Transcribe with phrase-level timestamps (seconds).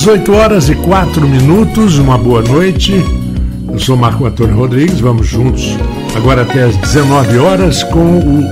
[0.00, 2.94] 18 horas e 4 minutos, uma boa noite.
[3.70, 5.76] Eu sou Marco Antônio Rodrigues, vamos juntos
[6.16, 8.42] agora até as 19 horas com o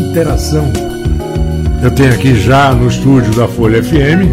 [0.00, 0.72] Interação.
[1.82, 4.30] Eu tenho aqui já no estúdio da Folha FM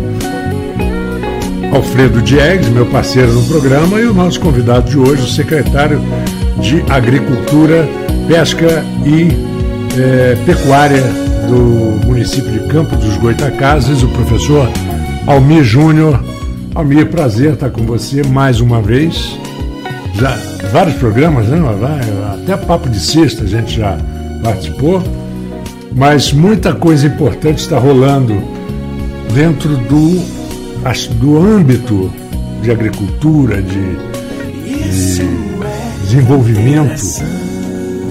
[1.73, 5.99] Alfredo Diegues, meu parceiro no programa, e o nosso convidado de hoje, o secretário
[6.61, 7.89] de Agricultura,
[8.27, 9.29] Pesca e
[9.99, 11.01] é, Pecuária
[11.47, 14.69] do município de Campo dos Goitacazes, o professor
[15.25, 16.28] Almir Júnior.
[16.79, 19.37] Almir, prazer estar com você mais uma vez.
[20.15, 20.33] Já
[20.71, 21.59] vários programas, né?
[22.33, 23.97] Até Papo de Sexta a gente já
[24.41, 25.03] participou,
[25.93, 28.41] mas muita coisa importante está rolando
[29.33, 30.23] dentro do,
[31.19, 32.09] do âmbito
[32.61, 33.97] de agricultura, de,
[34.63, 35.27] de
[36.03, 37.03] desenvolvimento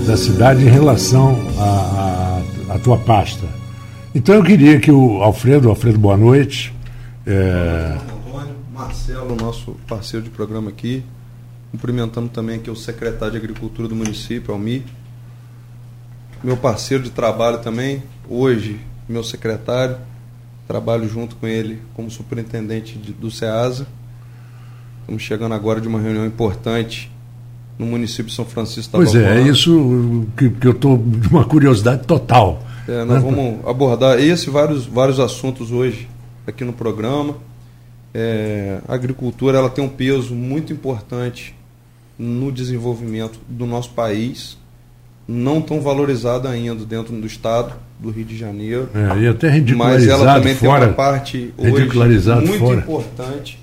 [0.07, 1.39] da cidade em relação
[2.69, 3.47] à tua pasta.
[4.15, 6.71] Então eu queria que o Alfredo, Alfredo, boa noite,
[7.27, 8.18] é...
[8.89, 11.05] Marcelo, nosso parceiro de programa aqui.
[11.71, 14.83] Cumprimentando também aqui o secretário de Agricultura do município, Almi.
[16.43, 19.99] Meu parceiro de trabalho também, hoje, meu secretário.
[20.67, 23.87] Trabalho junto com ele como superintendente de, do SEASA.
[25.03, 27.13] Estamos chegando agora de uma reunião importante
[27.79, 31.29] no município de São Francisco da Pois é, é isso que, que eu estou de
[31.29, 32.63] uma curiosidade total.
[32.89, 36.09] É, nós vamos abordar esse e vários, vários assuntos hoje
[36.47, 37.37] aqui no programa.
[38.15, 41.55] É, a agricultura ela tem um peso muito importante
[42.19, 44.59] no desenvolvimento do nosso país,
[45.27, 48.89] não tão valorizado ainda dentro do estado do Rio de Janeiro.
[48.95, 52.81] É, e até ridicularizado Mas ela também fora, tem uma parte hoje muito fora.
[52.81, 53.59] importante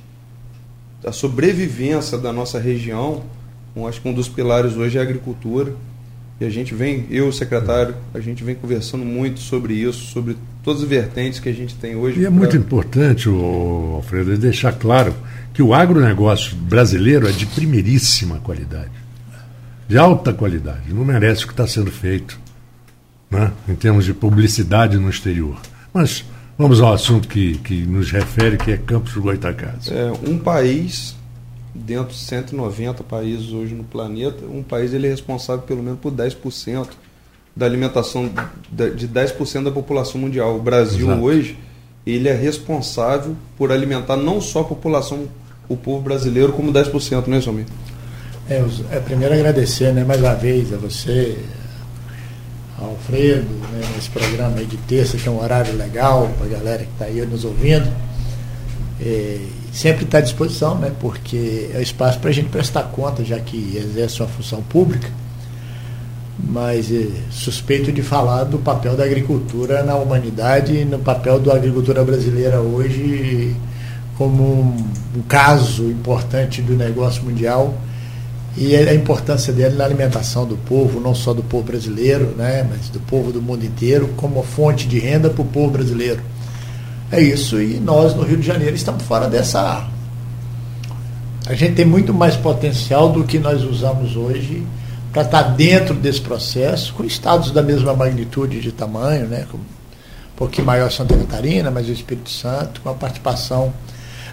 [1.01, 3.23] da sobrevivência da nossa região.
[3.75, 5.73] Eu acho que um dos pilares hoje é a agricultura.
[6.39, 10.35] E a gente vem, eu, secretário, a gente vem conversando muito sobre isso, sobre
[10.65, 12.19] todas as vertentes que a gente tem hoje.
[12.19, 12.31] E é pra...
[12.31, 15.13] muito importante, o Alfredo, deixar claro
[15.53, 18.91] que o agronegócio brasileiro é de primeiríssima qualidade,
[19.87, 22.39] de alta qualidade, não merece o que está sendo feito
[23.29, 25.57] né, em termos de publicidade no exterior.
[25.93, 26.25] Mas
[26.57, 29.91] vamos ao assunto que, que nos refere, que é Campos do Goitacazes.
[29.91, 31.15] É, um país
[31.75, 36.11] dentro de 190 países hoje no planeta, um país ele é responsável pelo menos por
[36.11, 36.87] 10%
[37.55, 38.29] da alimentação
[38.71, 40.55] de 10% da população mundial.
[40.57, 41.21] O Brasil Exato.
[41.21, 41.57] hoje,
[42.05, 45.27] ele é responsável por alimentar não só a população,
[45.69, 47.65] o povo brasileiro, como 10%, né, Somir?
[48.49, 51.37] É, é, primeiro agradecer né, mais uma vez a você,
[52.77, 56.49] ao Alfredo, né, nesse programa aí de terça, que é um horário legal para a
[56.49, 57.89] galera que está aí nos ouvindo.
[59.01, 59.39] É,
[59.71, 63.39] sempre está à disposição, né, porque é o espaço para a gente prestar conta, já
[63.39, 65.09] que exerce uma função pública,
[66.45, 71.55] mas é, suspeito de falar do papel da agricultura na humanidade e no papel da
[71.55, 73.55] agricultura brasileira hoje
[74.17, 77.73] como um, um caso importante do negócio mundial
[78.57, 82.87] e a importância dele na alimentação do povo, não só do povo brasileiro, né, mas
[82.87, 86.21] do povo do mundo inteiro, como fonte de renda para o povo brasileiro.
[87.11, 89.85] É isso, e nós no Rio de Janeiro estamos fora dessa.
[91.45, 94.65] A gente tem muito mais potencial do que nós usamos hoje
[95.15, 99.47] para estar tá dentro desse processo, com estados da mesma magnitude de tamanho, né?
[99.53, 99.57] um
[100.35, 103.73] pouquinho maior Santa Catarina, mas o Espírito Santo, com a participação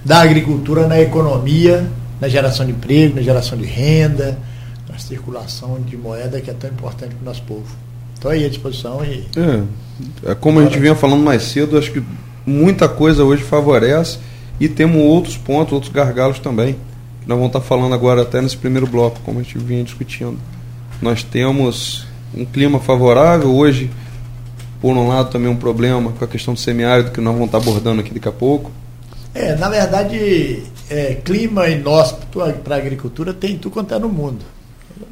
[0.05, 1.89] da agricultura na economia,
[2.21, 4.37] na geração de emprego, na geração de renda,
[4.89, 7.77] na circulação de moeda que é tão importante para o nosso povo.
[8.17, 9.25] Estou aí à disposição e.
[9.37, 12.03] É, é como a gente vinha falando mais cedo, acho que
[12.45, 14.19] muita coisa hoje favorece
[14.59, 16.75] e temos outros pontos, outros gargalos também.
[17.25, 20.37] Nós vamos estar falando agora até nesse primeiro bloco, como a gente vinha discutindo.
[21.03, 23.91] Nós temos um clima favorável hoje,
[24.81, 27.59] por um lado também um problema com a questão do semiárido que nós vamos estar
[27.59, 28.71] abordando aqui daqui a pouco.
[29.35, 34.45] É, na verdade, é, clima inóspito para a agricultura tem tudo quanto é no mundo.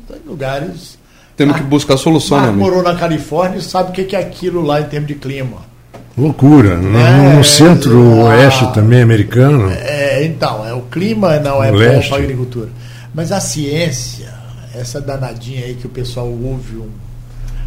[0.07, 0.99] Tem lugares.
[1.37, 2.53] Temos que buscar solução, né?
[2.53, 5.71] morou na Califórnia e sabe o que é aquilo lá em termos de clima.
[6.17, 6.77] Loucura.
[6.77, 9.71] No, é, no centro-oeste também americano.
[9.71, 12.69] É, então, é, o clima não é bom para a agricultura.
[13.15, 14.33] Mas a ciência,
[14.75, 16.91] essa danadinha aí que o pessoal ouve um,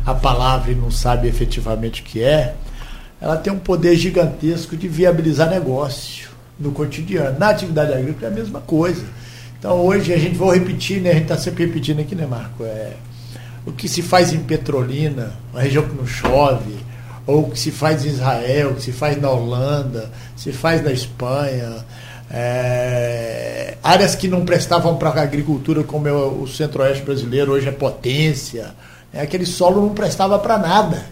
[0.05, 2.55] a palavra e não sabe efetivamente o que é,
[3.21, 6.29] ela tem um poder gigantesco de viabilizar negócio
[6.59, 7.39] no cotidiano.
[7.39, 9.05] Na atividade agrícola é a mesma coisa.
[9.57, 11.11] Então hoje a gente vai repetir, né?
[11.11, 12.65] A gente está sempre repetindo aqui, né, Marco?
[12.65, 12.94] É,
[13.65, 16.75] o que se faz em Petrolina, uma região que não chove,
[17.25, 21.85] ou que se faz em Israel, que se faz na Holanda, se faz na Espanha,
[22.29, 23.12] é,
[23.83, 28.74] áreas que não prestavam para a agricultura, como é o centro-oeste brasileiro, hoje é potência,
[29.13, 31.06] é, aquele solo não prestava para nada.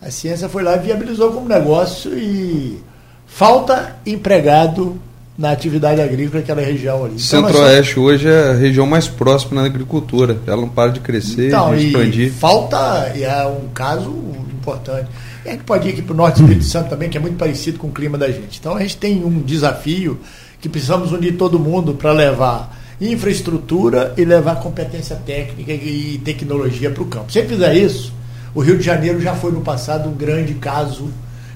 [0.00, 2.82] A ciência foi lá e viabilizou como negócio e
[3.24, 5.00] falta empregado
[5.38, 7.14] na atividade agrícola daquela região ali.
[7.14, 10.38] Então, Centro-Oeste hoje é a região mais próxima na agricultura.
[10.46, 12.32] Ela não para de crescer, então, de expandir.
[12.32, 14.10] falta, e é um caso
[14.52, 15.08] importante.
[15.44, 17.20] E a gente pode ir aqui para o Norte do Espírito Santo também, que é
[17.20, 18.58] muito parecido com o clima da gente.
[18.58, 20.20] Então a gente tem um desafio
[20.62, 27.02] que precisamos unir todo mundo para levar infraestrutura e levar competência técnica e tecnologia para
[27.02, 27.32] o campo.
[27.32, 28.14] Se fizer isso,
[28.54, 31.10] o Rio de Janeiro já foi no passado um grande caso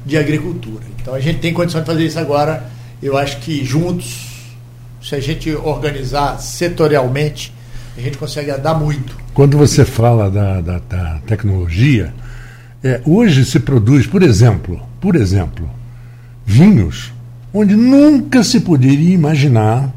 [0.05, 0.83] de agricultura.
[1.01, 2.69] Então a gente tem condição de fazer isso agora.
[3.01, 4.27] Eu acho que juntos,
[5.01, 7.55] se a gente organizar setorialmente,
[7.97, 9.17] a gente consegue andar muito.
[9.33, 12.13] Quando você fala da, da, da tecnologia,
[12.83, 15.71] é, hoje se produz, por exemplo, por exemplo,
[16.45, 17.13] vinhos
[17.59, 19.91] onde nunca se poderia imaginar,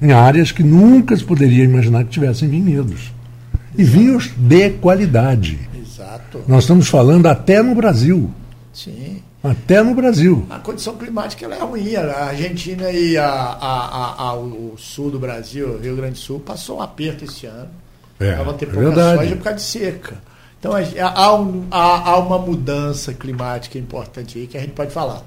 [0.00, 3.12] em áreas que nunca se poderia imaginar que tivessem vinhedos.
[3.76, 5.58] E vinhos de qualidade.
[5.74, 6.42] Exato.
[6.46, 8.30] Nós estamos falando até no Brasil.
[8.74, 9.22] Sim.
[9.42, 10.46] Até no Brasil.
[10.50, 11.96] A condição climática é ruim.
[11.96, 16.78] A Argentina e a, a, a, o sul do Brasil, Rio Grande do Sul, passou
[16.78, 17.70] um aperto esse ano.
[18.18, 19.22] É, Ela ter é pouca verdade.
[19.22, 20.18] soja por causa de seca.
[20.58, 25.22] Então há, um, há, há uma mudança climática importante aí que a gente pode falar.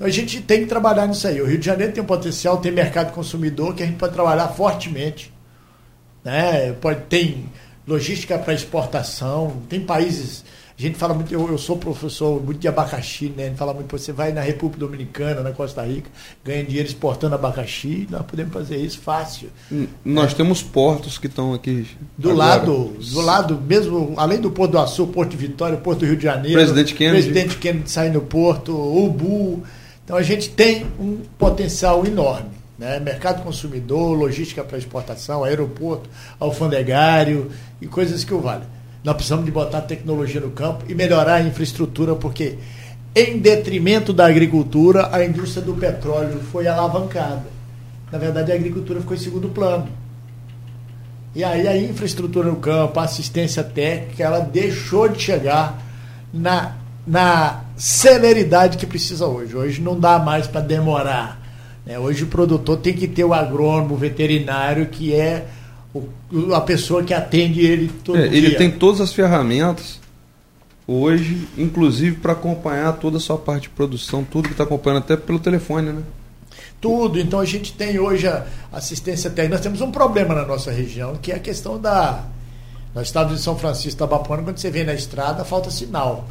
[0.00, 1.42] Então a gente tem que trabalhar nisso aí.
[1.42, 4.48] O Rio de Janeiro tem um potencial, tem mercado consumidor que a gente pode trabalhar
[4.48, 5.30] fortemente.
[6.24, 6.72] Né?
[6.72, 7.44] Pode, tem
[7.86, 10.42] logística para exportação, tem países
[10.78, 13.44] a gente fala muito, eu, eu sou professor muito de abacaxi, né?
[13.44, 16.08] A gente fala muito, você vai na República Dominicana, na Costa Rica,
[16.42, 19.50] ganha dinheiro exportando abacaxi, nós podemos fazer isso fácil.
[20.02, 20.36] Nós é.
[20.36, 21.86] temos portos que estão aqui.
[22.16, 22.48] Do agora.
[22.48, 26.16] lado, do lado, mesmo, além do Porto do Açu, Porto de Vitória, Porto do Rio
[26.16, 29.62] de Janeiro, Presidente Kennedy, Presidente Kennedy sai no Porto, Ubu.
[30.10, 32.50] Então a gente tem um potencial enorme.
[32.76, 32.98] Né?
[32.98, 36.10] Mercado consumidor, logística para exportação, aeroporto,
[36.40, 37.48] alfandegário
[37.80, 38.66] e coisas que o valem.
[39.04, 42.58] Nós precisamos de botar tecnologia no campo e melhorar a infraestrutura, porque
[43.14, 47.44] em detrimento da agricultura, a indústria do petróleo foi alavancada.
[48.10, 49.86] Na verdade, a agricultura ficou em segundo plano.
[51.36, 55.80] E aí a infraestrutura no campo, a assistência técnica, ela deixou de chegar
[56.34, 56.74] na,
[57.06, 59.56] na celeridade que precisa hoje.
[59.56, 61.40] Hoje não dá mais para demorar.
[61.86, 61.98] Né?
[61.98, 65.46] Hoje o produtor tem que ter o agrônomo, o veterinário, que é
[65.94, 66.04] o,
[66.54, 68.36] a pessoa que atende ele todo é, dia.
[68.36, 69.98] Ele tem todas as ferramentas
[70.86, 75.16] hoje, inclusive para acompanhar toda a sua parte de produção, tudo que está acompanhando até
[75.16, 76.02] pelo telefone, né?
[76.82, 77.18] Tudo.
[77.18, 79.54] Então a gente tem hoje a assistência técnica.
[79.54, 82.24] Nós temos um problema na nossa região, que é a questão da.
[82.94, 86.28] Nós estamos em São Francisco da Bapuana, quando você vem na estrada, falta sinal.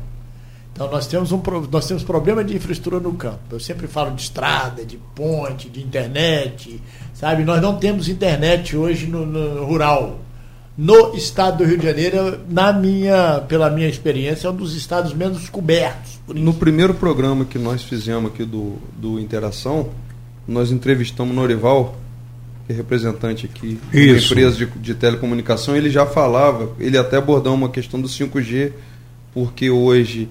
[0.79, 3.39] Então nós temos um nós temos problema de infraestrutura no campo.
[3.51, 6.81] Eu sempre falo de estrada, de ponte, de internet,
[7.13, 7.43] sabe?
[7.43, 10.21] Nós não temos internet hoje no, no rural.
[10.77, 15.13] No estado do Rio de Janeiro, na minha, pela minha experiência, é um dos estados
[15.13, 16.17] menos cobertos.
[16.29, 19.89] No primeiro programa que nós fizemos aqui do, do Interação,
[20.47, 21.97] nós entrevistamos Norival,
[22.65, 27.53] que é representante aqui da empresa de, de telecomunicação, ele já falava, ele até abordou
[27.53, 28.71] uma questão do 5G,
[29.33, 30.29] porque hoje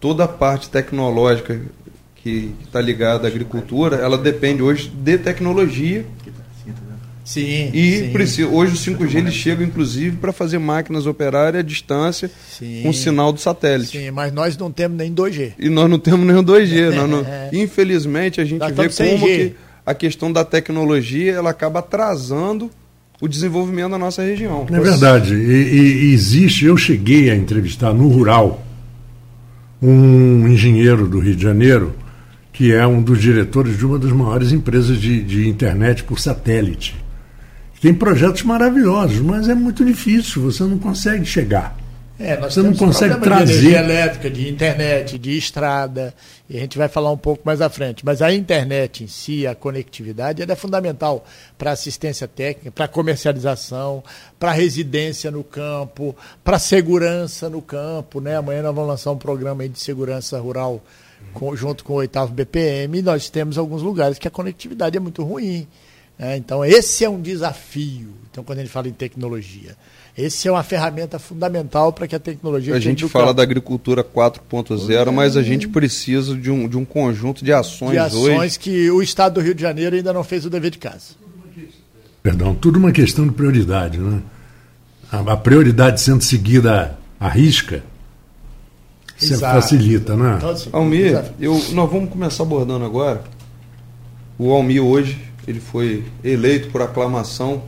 [0.00, 1.60] toda a parte tecnológica
[2.16, 6.04] que está ligada à agricultura, ela depende hoje de tecnologia.
[7.24, 7.70] Sim.
[7.72, 8.10] E sim.
[8.12, 12.82] Precisa, hoje o 5G ele chega inclusive para fazer máquinas operarem à distância sim.
[12.82, 13.96] com sinal do satélite.
[13.96, 15.52] Sim, mas nós não temos nem 2G.
[15.56, 16.90] E nós não temos nem 2G.
[17.06, 19.54] não, infelizmente a gente nós vê como que
[19.86, 22.68] a questão da tecnologia ela acaba atrasando
[23.20, 24.66] o desenvolvimento da nossa região.
[24.68, 25.34] É verdade.
[25.34, 28.66] E, e existe, eu cheguei a entrevistar no rural
[29.82, 31.94] um engenheiro do Rio de Janeiro,
[32.52, 36.96] que é um dos diretores de uma das maiores empresas de, de internet por satélite.
[37.80, 41.76] Tem projetos maravilhosos, mas é muito difícil, você não consegue chegar.
[42.22, 46.14] É, nós você não consegue trazer de energia elétrica, de internet, de estrada,
[46.50, 48.04] e a gente vai falar um pouco mais à frente.
[48.04, 51.24] Mas a internet em si, a conectividade, ela é fundamental
[51.56, 54.04] para assistência técnica, para comercialização,
[54.38, 58.20] para residência no campo, para segurança no campo.
[58.20, 58.36] Né?
[58.36, 60.84] Amanhã nós vamos lançar um programa de segurança rural
[61.32, 62.98] com, junto com o oitavo BPM.
[62.98, 65.66] E nós temos alguns lugares que a conectividade é muito ruim.
[66.18, 66.36] Né?
[66.36, 68.12] Então, esse é um desafio.
[68.30, 69.74] Então, quando a gente fala em tecnologia.
[70.16, 72.74] Esse é uma ferramenta fundamental para que a tecnologia.
[72.74, 73.36] A gente fala campo.
[73.36, 77.92] da agricultura 4.0, mas a gente precisa de um, de um conjunto de ações.
[77.92, 78.58] De ações hoje.
[78.58, 81.14] que o Estado do Rio de Janeiro ainda não fez o dever de casa.
[82.22, 84.20] Perdão, tudo uma questão de prioridade, né?
[85.10, 87.82] A, a prioridade sendo seguida à risca
[89.16, 90.34] sempre facilita, né?
[90.36, 93.22] Então, assim, Almir, eu, nós vamos começar abordando agora.
[94.38, 97.62] O Almir hoje ele foi eleito por aclamação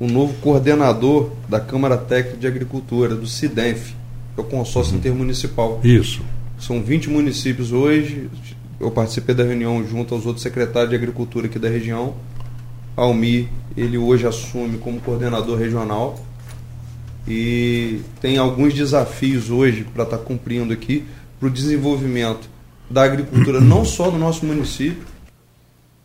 [0.00, 3.94] o novo coordenador da Câmara Técnica de Agricultura, do CIDENF,
[4.34, 4.98] que é o consórcio uhum.
[4.98, 5.78] intermunicipal.
[5.84, 6.22] Isso.
[6.58, 8.30] São 20 municípios hoje,
[8.80, 12.14] eu participei da reunião junto aos outros secretários de agricultura aqui da região.
[12.96, 16.18] Almi, ele hoje assume como coordenador regional
[17.28, 21.04] e tem alguns desafios hoje para estar tá cumprindo aqui
[21.38, 22.48] para o desenvolvimento
[22.88, 25.04] da agricultura, não só do nosso município,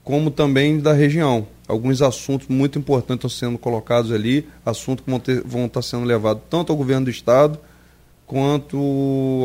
[0.04, 1.48] como também da região.
[1.68, 6.06] Alguns assuntos muito importantes estão sendo colocados ali, assuntos que vão, ter, vão estar sendo
[6.06, 7.60] levados tanto ao governo do Estado
[8.28, 8.78] quanto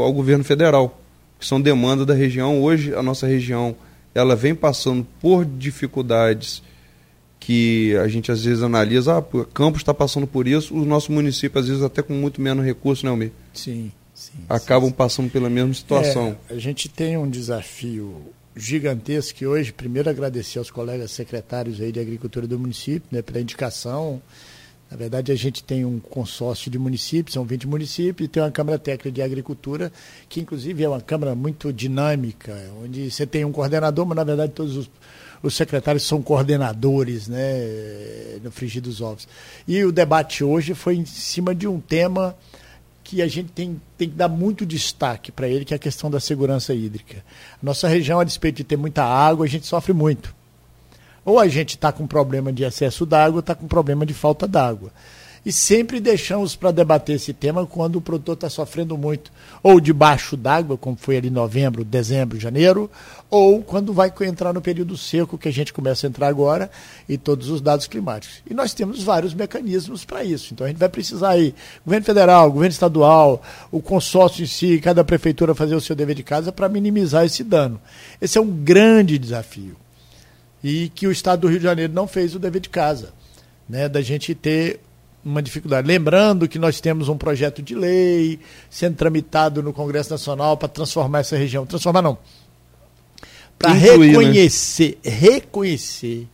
[0.02, 1.00] ao governo federal,
[1.38, 2.62] que são demandas da região.
[2.62, 3.74] Hoje, a nossa região
[4.14, 6.62] ela vem passando por dificuldades
[7.38, 11.10] que a gente às vezes analisa, ah, o Campos está passando por isso, o nosso
[11.10, 13.32] município às vezes até com muito menos recursos, né, Almir?
[13.54, 14.32] Sim, sim.
[14.46, 16.36] Acabam sim, passando pela mesma situação.
[16.50, 18.14] É, a gente tem um desafio
[18.56, 23.40] gigantesco que hoje, primeiro agradecer aos colegas secretários aí de agricultura do município, né, pela
[23.40, 24.20] indicação.
[24.90, 28.50] Na verdade, a gente tem um consórcio de municípios, são 20 municípios, e tem uma
[28.50, 29.92] Câmara Técnica de Agricultura,
[30.28, 34.52] que inclusive é uma Câmara muito dinâmica, onde você tem um coordenador, mas na verdade
[34.52, 34.90] todos os
[35.42, 39.26] os secretários são coordenadores né, no frigir dos ovos.
[39.66, 42.36] E o debate hoje foi em cima de um tema
[43.10, 46.08] que a gente tem, tem que dar muito destaque para ele, que é a questão
[46.08, 47.24] da segurança hídrica.
[47.60, 50.32] Nossa região, a despeito de ter muita água, a gente sofre muito.
[51.24, 54.92] Ou a gente está com problema de excesso d'água, está com problema de falta d'água
[55.44, 59.32] e sempre deixamos para debater esse tema quando o produtor está sofrendo muito,
[59.62, 62.90] ou debaixo d'água, como foi ali em novembro, dezembro, janeiro,
[63.30, 66.70] ou quando vai entrar no período seco, que a gente começa a entrar agora,
[67.08, 68.42] e todos os dados climáticos.
[68.48, 70.52] E nós temos vários mecanismos para isso.
[70.52, 71.54] Então a gente vai precisar aí,
[71.84, 76.22] governo federal, governo estadual, o consórcio em si, cada prefeitura fazer o seu dever de
[76.22, 77.80] casa para minimizar esse dano.
[78.20, 79.76] Esse é um grande desafio.
[80.62, 83.14] E que o Estado do Rio de Janeiro não fez o dever de casa.
[83.68, 84.80] Né, da gente ter
[85.24, 85.86] uma dificuldade.
[85.86, 91.20] Lembrando que nós temos um projeto de lei sendo tramitado no Congresso Nacional para transformar
[91.20, 91.66] essa região.
[91.66, 92.18] Transformar não.
[93.58, 93.80] Para né?
[93.80, 95.10] reconhecer, né?
[95.10, 96.26] reconhecer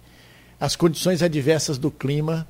[0.60, 2.46] as condições adversas do clima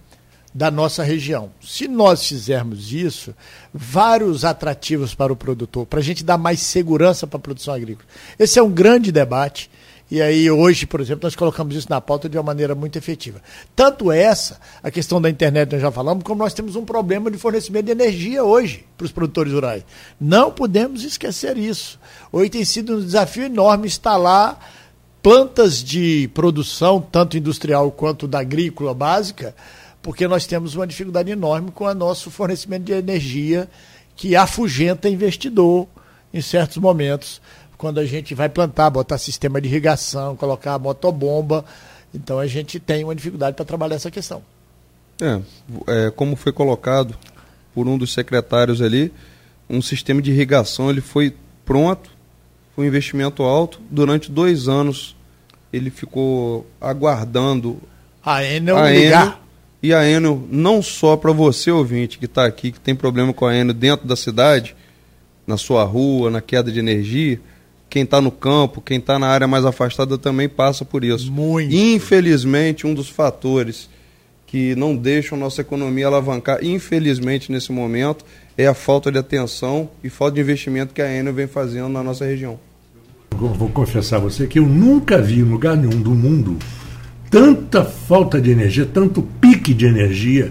[0.54, 1.50] da nossa região.
[1.60, 3.34] Se nós fizermos isso,
[3.74, 8.08] vários atrativos para o produtor, para a gente dar mais segurança para a produção agrícola.
[8.38, 9.70] Esse é um grande debate
[10.08, 13.42] e aí, hoje, por exemplo, nós colocamos isso na pauta de uma maneira muito efetiva.
[13.74, 17.36] Tanto essa, a questão da internet nós já falamos, como nós temos um problema de
[17.36, 19.84] fornecimento de energia hoje para os produtores rurais.
[20.20, 21.98] Não podemos esquecer isso.
[22.30, 24.60] Hoje tem sido um desafio enorme instalar
[25.20, 29.56] plantas de produção, tanto industrial quanto da agrícola básica,
[30.00, 33.68] porque nós temos uma dificuldade enorme com o nosso fornecimento de energia
[34.14, 35.88] que afugenta investidor
[36.32, 37.40] em certos momentos
[37.76, 41.64] quando a gente vai plantar, botar sistema de irrigação, colocar a motobomba.
[42.14, 44.42] Então a gente tem uma dificuldade para trabalhar essa questão.
[45.20, 45.40] É,
[45.86, 47.16] é, como foi colocado
[47.74, 49.12] por um dos secretários ali,
[49.68, 52.10] um sistema de irrigação ele foi pronto,
[52.74, 53.80] foi um investimento alto.
[53.90, 55.16] Durante dois anos
[55.72, 57.80] ele ficou aguardando
[58.24, 59.22] a Enel a ligar.
[59.26, 59.38] Enel,
[59.82, 63.46] e a Enel, não só para você, ouvinte, que está aqui, que tem problema com
[63.46, 64.74] a Enel dentro da cidade,
[65.46, 67.40] na sua rua, na queda de energia,
[67.88, 71.30] quem está no campo, quem está na área mais afastada também passa por isso.
[71.30, 71.74] Muito.
[71.74, 73.88] Infelizmente, um dos fatores
[74.46, 78.24] que não deixam nossa economia alavancar, infelizmente, nesse momento,
[78.56, 82.02] é a falta de atenção e falta de investimento que a Enel vem fazendo na
[82.02, 82.58] nossa região.
[83.32, 86.56] Eu vou confessar a você que eu nunca vi em lugar nenhum do mundo
[87.30, 90.50] tanta falta de energia, tanto pique de energia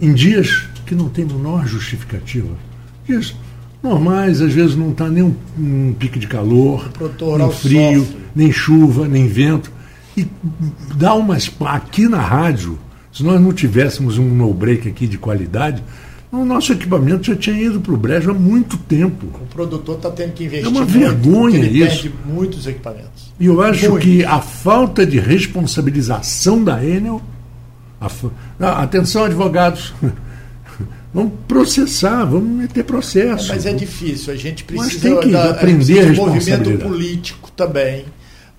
[0.00, 2.56] em dias que não tem menor justificativa.
[3.04, 3.34] Dias
[3.82, 6.90] normais, às vezes não está nem um, um, pique de calor,
[7.38, 8.16] nem frio, sofre.
[8.34, 9.70] nem chuva, nem vento.
[10.16, 10.26] E
[10.96, 11.50] dá umas.
[11.60, 12.78] Aqui na rádio,
[13.12, 15.82] se nós não tivéssemos um no-break aqui de qualidade,
[16.30, 19.26] o nosso equipamento já tinha ido para o brejo há muito tempo.
[19.26, 20.66] O produtor está tendo que investir.
[20.66, 22.02] É uma vergonha ele isso.
[22.02, 23.32] Perde muitos equipamentos.
[23.40, 24.02] E eu acho muito.
[24.02, 27.22] que a falta de responsabilização da Enel.
[28.00, 29.94] A, atenção, advogados.
[31.12, 33.50] Vamos processar, vamos meter processo.
[33.50, 36.78] É, mas é difícil, a gente precisa mas tem que da, aprender a, a movimento
[36.78, 38.04] político também,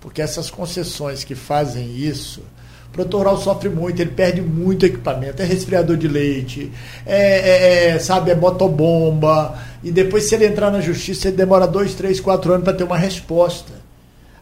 [0.01, 2.41] porque essas concessões que fazem isso,
[2.88, 6.72] o produtor sofre muito, ele perde muito equipamento, é resfriador de leite,
[7.06, 11.68] é, é, é sabe, é motobomba, e depois se ele entrar na justiça, ele demora
[11.68, 13.79] dois, três, quatro anos para ter uma resposta.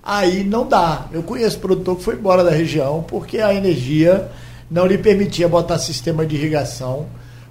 [0.02, 1.08] Aí não dá.
[1.12, 4.30] Eu conheço produtor que foi embora da região porque a energia
[4.72, 7.08] não lhe permitia botar sistema de irrigação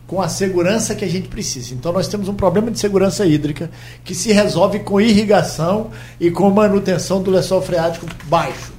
[0.06, 1.74] com a segurança que a gente precisa.
[1.74, 3.70] Então nós temos um problema de segurança hídrica
[4.04, 8.72] que se resolve com irrigação e com manutenção do lençol freático baixo.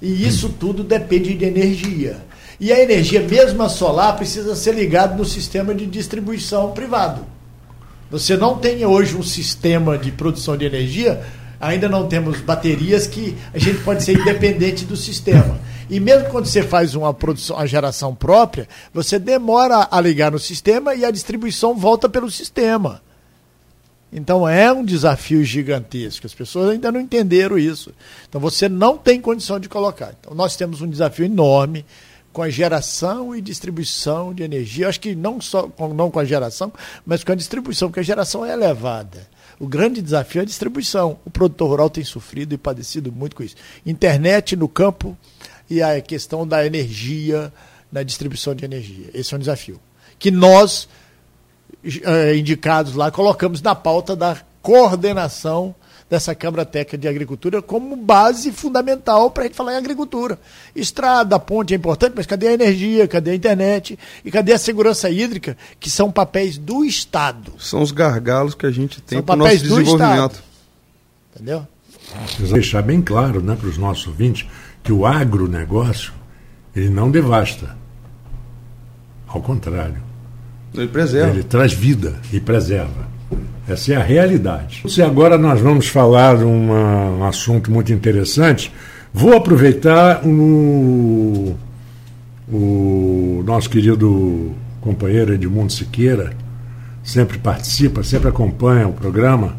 [0.00, 2.18] E isso tudo depende de energia.
[2.60, 7.24] E a energia, mesmo a solar, precisa ser ligada no sistema de distribuição privado.
[8.10, 11.22] Você não tem hoje um sistema de produção de energia
[11.60, 15.58] Ainda não temos baterias que a gente pode ser independente do sistema.
[15.90, 20.38] E mesmo quando você faz uma produção, uma geração própria, você demora a ligar no
[20.38, 23.00] sistema e a distribuição volta pelo sistema.
[24.12, 26.26] Então é um desafio gigantesco.
[26.26, 27.92] As pessoas ainda não entenderam isso.
[28.28, 30.14] Então você não tem condição de colocar.
[30.18, 31.84] Então nós temos um desafio enorme
[32.32, 34.88] com a geração e distribuição de energia.
[34.88, 36.72] Acho que não só não com a geração,
[37.04, 39.26] mas com a distribuição, porque a geração é elevada.
[39.60, 41.18] O grande desafio é a distribuição.
[41.24, 43.56] O produtor rural tem sofrido e padecido muito com isso.
[43.84, 45.16] Internet no campo
[45.68, 47.52] e a questão da energia
[47.90, 49.06] na distribuição de energia.
[49.14, 49.80] Esse é um desafio.
[50.18, 50.88] Que nós,
[51.84, 55.74] eh, indicados lá, colocamos na pauta da coordenação
[56.08, 60.38] dessa Câmara Técnica de Agricultura como base fundamental para a gente falar em agricultura.
[60.74, 65.10] Estrada, ponte é importante, mas cadê a energia, cadê a internet e cadê a segurança
[65.10, 67.52] hídrica, que são papéis do Estado?
[67.58, 70.42] São os gargalos que a gente tem para o nosso desenvolvimento.
[71.34, 71.66] Entendeu?
[72.24, 74.46] Precisa deixar bem claro né, para os nossos ouvintes
[74.88, 76.14] que o agronegócio
[76.74, 77.76] ele não devasta.
[79.26, 79.98] Ao contrário.
[80.74, 81.30] Ele preserva.
[81.30, 83.06] Ele traz vida e preserva.
[83.68, 84.82] Essa é a realidade.
[84.86, 88.72] E agora nós vamos falar de uma, um assunto muito interessante.
[89.12, 91.54] Vou aproveitar o,
[92.50, 96.32] o nosso querido companheiro Edmundo Siqueira,
[97.04, 99.54] sempre participa, sempre acompanha o programa,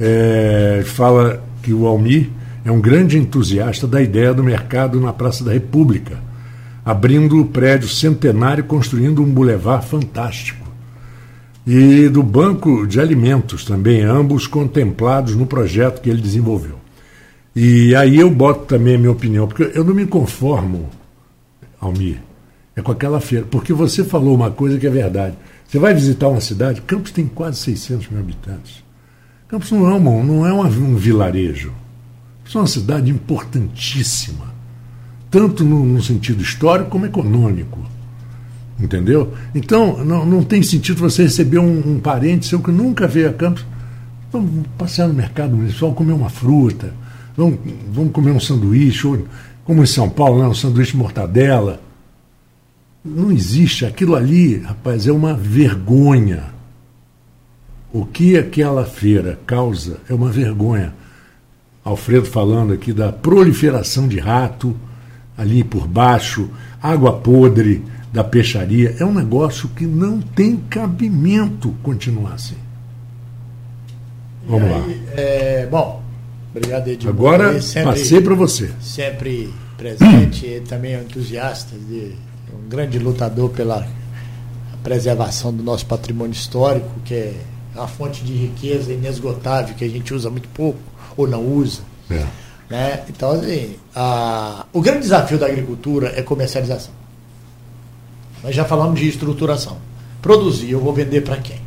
[0.00, 2.30] é, fala que o Almir
[2.64, 6.18] é um grande entusiasta da ideia do mercado na Praça da República,
[6.84, 10.64] abrindo o prédio centenário construindo um bulevar fantástico
[11.66, 16.76] e do Banco de Alimentos também, ambos contemplados no projeto que ele desenvolveu.
[17.56, 20.90] E aí eu boto também a minha opinião, porque eu não me conformo,
[21.80, 22.18] Almir,
[22.76, 25.36] é com aquela feira, porque você falou uma coisa que é verdade.
[25.66, 28.84] Você vai visitar uma cidade, Campos tem quase 600 mil habitantes.
[29.48, 31.72] Campos não é, uma, não é um vilarejo.
[32.44, 34.52] Campos é uma cidade importantíssima,
[35.30, 37.80] tanto no, no sentido histórico como econômico.
[38.78, 39.32] Entendeu?
[39.54, 43.32] Então, não, não tem sentido você receber um, um parente seu que nunca veio a
[43.32, 43.64] Campos.
[44.32, 46.92] Vamos passear no mercado municipal, comer uma fruta,
[47.36, 47.58] vamos,
[47.92, 49.26] vamos comer um sanduíche, ou,
[49.64, 51.80] como em São Paulo, né, um sanduíche mortadela.
[53.04, 53.86] Não existe.
[53.86, 56.52] Aquilo ali, rapaz, é uma vergonha.
[57.92, 60.92] O que aquela feira causa é uma vergonha.
[61.84, 64.74] Alfredo falando aqui da proliferação de rato
[65.36, 66.48] ali por baixo,
[66.82, 68.96] água podre da peixaria.
[68.98, 72.56] É um negócio que não tem cabimento continuar assim.
[74.46, 74.86] Vamos aí, lá.
[75.16, 76.02] É, bom,
[76.54, 77.10] obrigado, Edmundo.
[77.10, 78.70] Agora sempre, passei para você.
[78.80, 82.12] Sempre presente, também é um entusiasta, de,
[82.54, 83.86] um grande lutador pela
[84.82, 87.34] preservação do nosso patrimônio histórico, que é
[87.74, 90.78] uma fonte de riqueza inesgotável que a gente usa muito pouco
[91.16, 91.82] ou não usa.
[92.10, 92.26] É.
[92.68, 93.04] Né?
[93.08, 96.92] Então, assim, a, o grande desafio da agricultura é comercialização.
[98.42, 99.78] Nós já falamos de estruturação.
[100.20, 101.60] Produzir, eu vou vender para quem?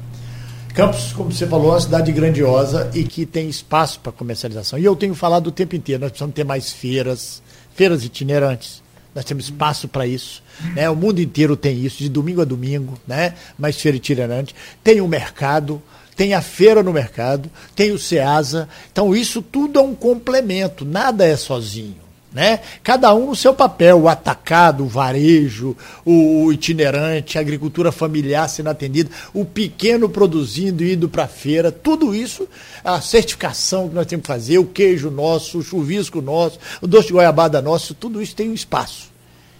[0.73, 4.77] Campos, como você falou, é uma cidade grandiosa e que tem espaço para comercialização.
[4.77, 7.41] E eu tenho falado o tempo inteiro, nós precisamos ter mais feiras,
[7.73, 8.83] feiras itinerantes.
[9.15, 10.43] Nós temos espaço para isso.
[10.75, 10.87] Né?
[10.87, 13.33] O mundo inteiro tem isso, de domingo a domingo, né?
[13.57, 14.53] mais feira itinerante.
[14.83, 15.81] Tem o mercado,
[16.17, 18.67] tem a feira no mercado, tem o SEASA.
[18.91, 22.07] Então, isso tudo é um complemento, nada é sozinho.
[22.33, 22.59] Né?
[22.83, 28.69] Cada um no seu papel, o atacado, o varejo, o itinerante, a agricultura familiar sendo
[28.69, 32.47] atendida, o pequeno produzindo e indo para a feira, tudo isso,
[32.83, 37.07] a certificação que nós temos que fazer, o queijo nosso, o chuvisco nosso, o doce
[37.07, 39.09] de goiabada nosso, tudo isso tem um espaço,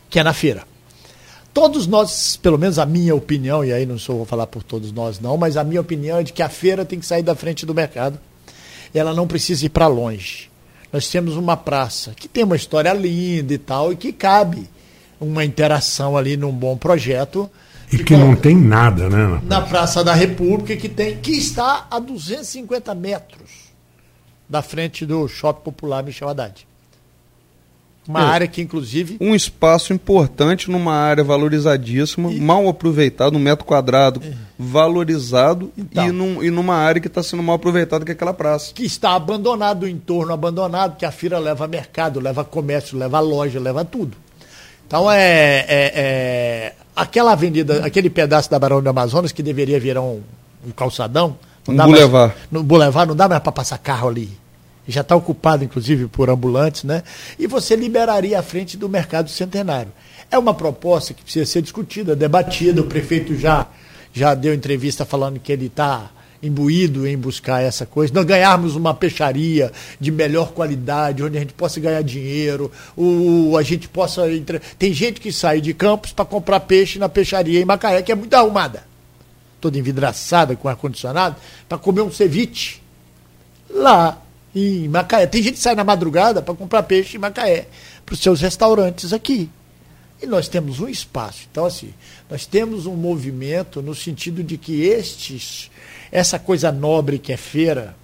[0.10, 0.77] que é na feira.
[1.60, 4.92] Todos nós, pelo menos a minha opinião, e aí não sou vou falar por todos
[4.92, 7.36] nós não, mas a minha opinião é de que a feira tem que sair da
[7.36, 8.20] frente do mercado.
[8.94, 10.50] Ela não precisa ir para longe
[10.92, 14.70] nós temos uma praça que tem uma história linda e tal, e que cabe
[15.20, 17.50] uma interação ali num bom projeto.
[17.92, 19.18] E que não tem nada, né?
[19.18, 19.46] Na praça.
[19.48, 23.68] na praça da República, que, tem, que está a 250 metros
[24.50, 26.68] da frente do Shopping Popular Michel Haddad.
[28.08, 28.24] Uma é.
[28.24, 29.18] área que, inclusive.
[29.20, 32.40] Um espaço importante numa área valorizadíssima, e...
[32.40, 34.34] mal aproveitado, um metro quadrado é.
[34.58, 38.34] valorizado então, e, num, e numa área que está sendo mal aproveitada, que é aquela
[38.34, 38.74] praça.
[38.74, 43.60] Que está abandonado, o entorno abandonado, que a feira leva mercado, leva comércio, leva loja,
[43.60, 44.16] leva tudo.
[44.88, 50.02] Então é, é, é aquela avenida, aquele pedaço da Barão do Amazonas que deveria virar
[50.02, 50.22] um,
[50.66, 51.38] um calçadão.
[51.68, 52.30] Um bulevar.
[52.30, 54.47] Mais, no bulevar não dá mais para passar carro ali
[54.88, 57.04] já está ocupado inclusive por ambulantes, né?
[57.38, 59.92] E você liberaria a frente do mercado centenário.
[60.30, 62.82] É uma proposta que precisa ser discutida, debatida.
[62.82, 63.68] O prefeito já,
[64.14, 68.94] já deu entrevista falando que ele está imbuído em buscar essa coisa, nós ganharmos uma
[68.94, 74.32] peixaria de melhor qualidade, onde a gente possa ganhar dinheiro, o, a gente possa.
[74.32, 74.60] Entre...
[74.78, 78.16] Tem gente que sai de Campos para comprar peixe na peixaria em Macaé, que é
[78.16, 78.84] muito arrumada,
[79.60, 81.36] toda envidraçada com ar-condicionado,
[81.68, 82.82] para comer um ceviche
[83.70, 84.22] lá
[84.58, 85.26] em Macaé.
[85.28, 87.68] Tem gente que sai na madrugada para comprar peixe em Macaé,
[88.06, 89.50] para os seus restaurantes aqui.
[90.22, 91.48] E nós temos um espaço.
[91.52, 91.94] Então, assim,
[92.30, 95.70] nós temos um movimento no sentido de que estes,
[96.12, 97.96] essa coisa nobre que é feira,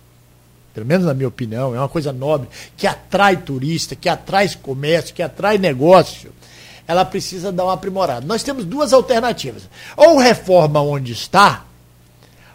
[0.74, 5.14] pelo menos na minha opinião, é uma coisa nobre, que atrai turista, que atrai comércio,
[5.14, 6.32] que atrai negócio,
[6.88, 8.26] ela precisa dar uma aprimorada.
[8.26, 9.70] Nós temos duas alternativas.
[9.96, 11.66] Ou reforma onde está,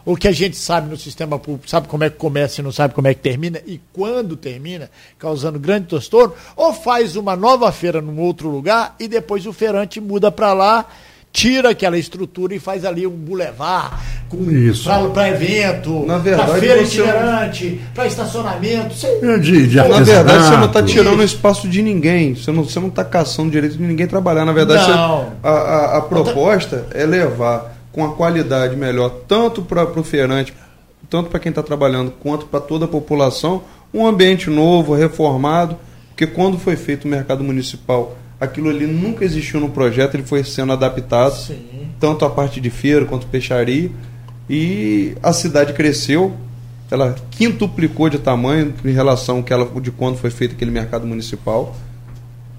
[0.05, 2.73] o que a gente sabe no sistema público, sabe como é que começa e não
[2.73, 7.71] sabe como é que termina, e quando termina, causando grande transtorno, ou faz uma nova
[7.73, 10.87] feira num outro lugar e depois o feirante muda para lá,
[11.33, 14.03] tira aquela estrutura e faz ali um bulevar
[15.13, 17.01] para evento, para feira você...
[17.01, 18.95] itinerante, para estacionamento.
[18.95, 19.39] Você...
[19.39, 22.73] De, de Na verdade, você não está tirando o espaço de ninguém, você não está
[22.73, 24.45] você não tá caçando direito de ninguém trabalhar.
[24.45, 29.85] Na verdade, você, a, a, a proposta é levar com a qualidade melhor, tanto para
[29.85, 30.53] o feirante,
[31.09, 35.77] tanto para quem está trabalhando, quanto para toda a população, um ambiente novo, reformado,
[36.09, 40.45] porque quando foi feito o mercado municipal, aquilo ali nunca existiu no projeto, ele foi
[40.45, 41.89] sendo adaptado, Sim.
[41.99, 43.91] tanto a parte de feira quanto peixaria,
[44.49, 46.35] e a cidade cresceu,
[46.91, 51.77] ela quintuplicou de tamanho em relação que ela, de quando foi feito aquele mercado municipal.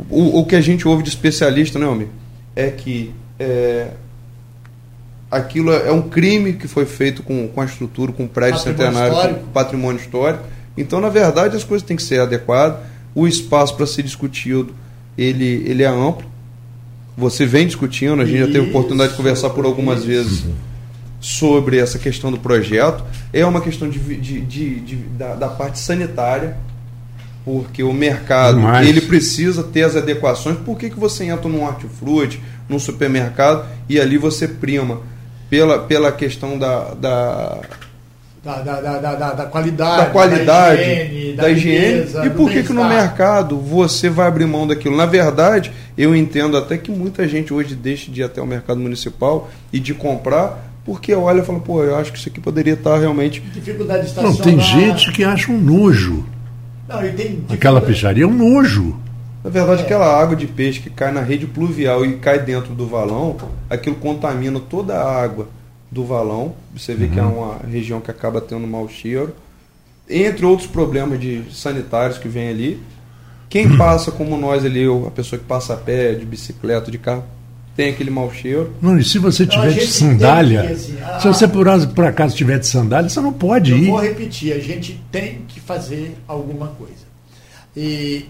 [0.09, 2.07] O, o que a gente ouve de especialista, né, homem,
[2.55, 3.91] é que é,
[5.29, 8.87] aquilo é um crime que foi feito com, com a estrutura, com o prédio patrimônio
[8.87, 9.39] centenário, histórico.
[9.41, 10.43] com patrimônio histórico.
[10.77, 12.79] Então, na verdade, as coisas têm que ser adequadas.
[13.13, 14.73] O espaço para ser discutido,
[15.17, 16.27] ele, ele é amplo.
[17.17, 18.47] Você vem discutindo, a gente Isso.
[18.47, 20.07] já teve oportunidade de conversar por algumas Isso.
[20.07, 20.45] vezes
[21.19, 23.03] sobre essa questão do projeto.
[23.33, 26.55] É uma questão de, de, de, de da, da, parte sanitária,
[27.43, 30.57] porque o mercado ele precisa ter as adequações.
[30.57, 35.01] Por que, que você entra num hortifruti, num supermercado e ali você prima
[35.49, 37.59] pela, pela questão da, da
[38.43, 41.33] da, da, da, da, da, qualidade, da, qualidade, da higiene.
[41.33, 42.25] Da higiene.
[42.25, 44.95] e por que, que no mercado você vai abrir mão daquilo?
[44.95, 48.79] Na verdade, eu entendo até que muita gente hoje deixa de ir até o mercado
[48.79, 52.73] municipal e de comprar, porque olha e fala, pô, eu acho que isso aqui poderia
[52.73, 53.41] estar realmente.
[53.41, 56.25] Dificuldade de Não, tem gente que acha um nojo.
[56.87, 58.97] Não, e tem Aquela peixaria é um nojo.
[59.43, 59.85] Na verdade, é.
[59.85, 63.37] aquela água de peixe que cai na rede pluvial e cai dentro do valão,
[63.69, 65.47] aquilo contamina toda a água
[65.89, 66.55] do valão.
[66.75, 67.11] Você vê uhum.
[67.11, 67.39] que é uhum.
[67.39, 69.33] uma região que acaba tendo mau cheiro.
[70.09, 72.81] Entre outros problemas de sanitários que vem ali.
[73.49, 73.77] Quem uhum.
[73.77, 77.23] passa como nós ali, a pessoa que passa a pé, de bicicleta, de carro,
[77.75, 78.73] tem aquele mau cheiro.
[78.81, 82.59] Não, e se você tiver de sandália, que, assim, se você por, por acaso tiver
[82.59, 83.85] de sandália, você não pode eu ir.
[83.85, 87.07] Eu vou repetir, a gente tem que fazer alguma coisa.
[87.77, 88.25] E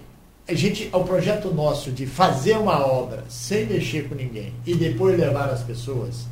[0.49, 5.17] a gente, o projeto nosso de fazer uma obra sem mexer com ninguém e depois
[5.17, 6.25] levar as pessoas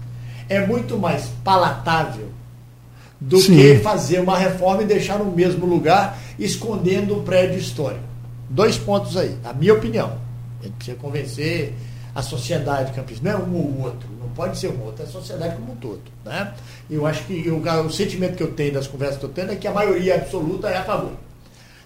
[0.49, 2.30] é muito mais palatável
[3.21, 3.56] do Sim.
[3.56, 8.03] que fazer uma reforma e deixar no mesmo lugar escondendo o prédio histórico.
[8.49, 10.17] Dois pontos aí, a minha opinião.
[10.62, 11.73] A gente precisa convencer
[12.15, 13.23] a sociedade campista.
[13.23, 15.75] Não é um ou outro, não pode ser um outro, é a sociedade como um
[15.75, 16.01] todo.
[16.25, 16.53] Né?
[16.89, 19.56] Eu acho que eu, o sentimento que eu tenho das conversas que eu tenho é
[19.56, 21.27] que a maioria absoluta é a favor.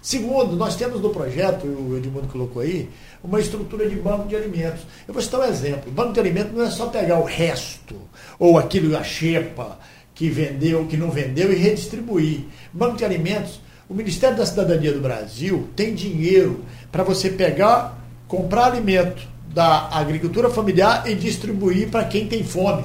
[0.02, 2.90] Segundo, nós temos no projeto, o Edmundo colocou aí,
[3.22, 4.80] uma estrutura de banco de alimentos.
[5.06, 5.92] Eu vou citar um exemplo.
[5.92, 7.94] Banco de alimentos não é só pegar o resto,
[8.36, 9.78] ou aquilo, a xepa,
[10.12, 12.40] que vendeu, que não vendeu, e redistribuir.
[12.72, 18.72] Banco de alimentos, o Ministério da Cidadania do Brasil tem dinheiro para você pegar, comprar
[18.72, 19.22] alimento
[19.54, 22.84] da agricultura familiar e distribuir para quem tem fome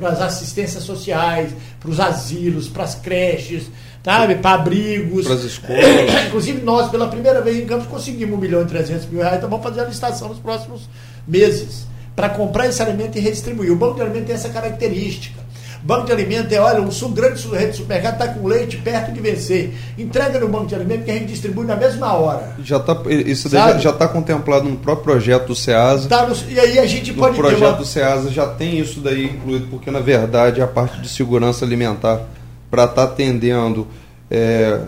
[0.00, 3.70] para as assistências sociais, para os asilos, para as creches,
[4.04, 4.36] sabe?
[4.36, 5.26] Para abrigos.
[5.26, 5.84] Para as escolas.
[6.28, 9.48] Inclusive, nós, pela primeira vez em Campos, conseguimos 1 milhão e 300 mil reais, então
[9.48, 10.88] vamos fazer a licitação nos próximos
[11.26, 13.72] meses para comprar esse alimento e redistribuir.
[13.72, 15.40] O Banco de Alimento tem essa característica.
[15.82, 19.20] Banco de alimento é, olha, um grande rede de supermercado está com leite perto de
[19.20, 19.72] vencer.
[19.96, 22.54] Entrega no banco de alimento que a gente distribui na mesma hora.
[22.62, 26.06] Já tá, isso já está contemplado no próprio projeto do SEASA.
[26.06, 27.32] Tá no, e aí a gente pode.
[27.34, 27.72] O projeto uma...
[27.72, 32.20] do SEASA já tem isso daí incluído, porque na verdade a parte de segurança alimentar
[32.70, 33.86] para estar tá atendendo
[34.30, 34.80] é,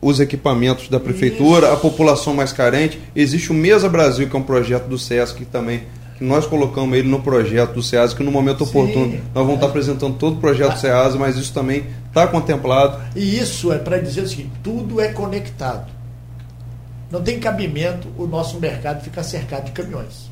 [0.00, 1.74] os equipamentos da prefeitura, Isso.
[1.74, 3.00] a população mais carente.
[3.14, 5.84] Existe o Mesa Brasil, que é um projeto do SESC também,
[6.18, 9.52] que nós colocamos ele no projeto do SEASA, que no momento Sim, oportuno nós vamos
[9.52, 9.54] é.
[9.54, 13.00] estar apresentando todo o projeto do SEASA, mas isso também está contemplado.
[13.14, 15.90] E isso é para dizer o seguinte: tudo é conectado.
[17.10, 20.31] Não tem cabimento o nosso mercado ficar cercado de caminhões.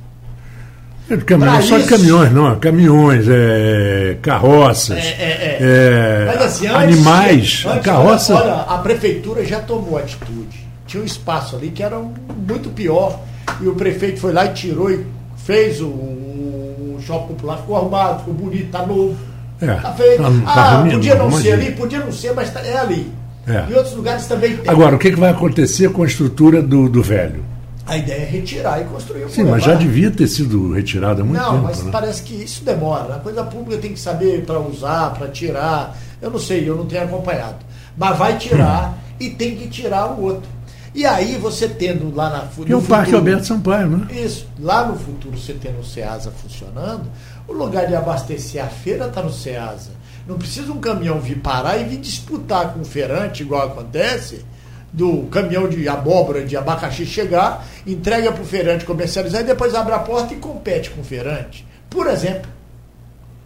[1.10, 2.60] É, caminhão, não só de caminhões, não.
[2.60, 6.24] Caminhões, é, carroças, é, é, é.
[6.26, 8.34] Mas, assim, antes, animais, antes, carroça.
[8.34, 10.64] Olha, a prefeitura já tomou atitude.
[10.86, 13.18] Tinha um espaço ali que era muito pior.
[13.60, 15.04] E o prefeito foi lá e tirou e
[15.44, 19.16] fez o, o shopping popular, ficou arrumado, ficou bonito, tá novo.
[19.60, 20.22] É, tá feito.
[20.22, 23.12] Tá, tá ah, podia não ser ali, podia não ser, mas tá, é ali.
[23.48, 23.70] É.
[23.70, 24.70] Em outros lugares também tem.
[24.70, 27.49] Agora, o que, que vai acontecer com a estrutura do, do velho?
[27.90, 31.24] A ideia é retirar e construir um Sim, mas já devia ter sido retirado há
[31.24, 31.56] muito não, tempo.
[31.56, 31.90] Não, mas né?
[31.90, 33.16] parece que isso demora.
[33.16, 35.98] A coisa pública tem que saber para usar, para tirar.
[36.22, 37.56] Eu não sei, eu não tenho acompanhado.
[37.96, 38.94] Mas vai tirar hum.
[39.18, 40.48] e tem que tirar o outro.
[40.94, 44.06] E aí você tendo lá na E o Parque Alberto Sampaio, né?
[44.12, 44.46] Isso.
[44.60, 47.10] Lá no futuro, você tendo o SEASA funcionando,
[47.48, 49.90] o lugar de abastecer a feira está no SEASA.
[50.28, 54.44] Não precisa um caminhão vir parar e vir disputar com o feirante, igual acontece,
[54.92, 59.94] do caminhão de abóbora, de abacaxi chegar, entrega para o feirante comercializar e depois abre
[59.94, 61.66] a porta e compete com o feirante.
[61.88, 62.50] Por exemplo.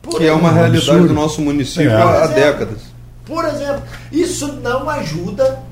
[0.01, 0.39] Por que exemplo.
[0.39, 1.09] é uma realidade absurdo.
[1.09, 2.03] do nosso município é.
[2.03, 2.83] há exemplo, décadas.
[3.25, 5.63] Por exemplo, isso não ajuda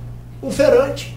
[0.40, 1.16] o feirante.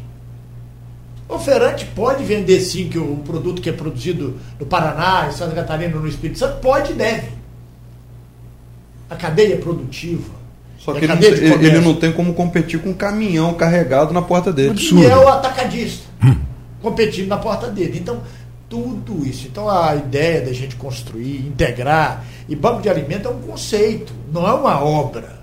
[1.27, 5.55] O feirante pode vender sim que o produto que é produzido no Paraná, em Santa
[5.55, 7.29] Catarina, no Espírito Santo, pode e deve
[9.09, 10.44] a cadeia produtiva.
[10.77, 14.79] Só que ele, ele, não tem como competir com um caminhão carregado na porta dele.
[14.79, 16.05] E é o atacadista
[16.85, 17.97] competindo na porta dele.
[17.97, 18.21] Então,
[18.69, 19.47] tudo isso.
[19.47, 24.47] Então, a ideia da gente construir, integrar, e banco de alimento é um conceito, não
[24.47, 25.39] é uma obra.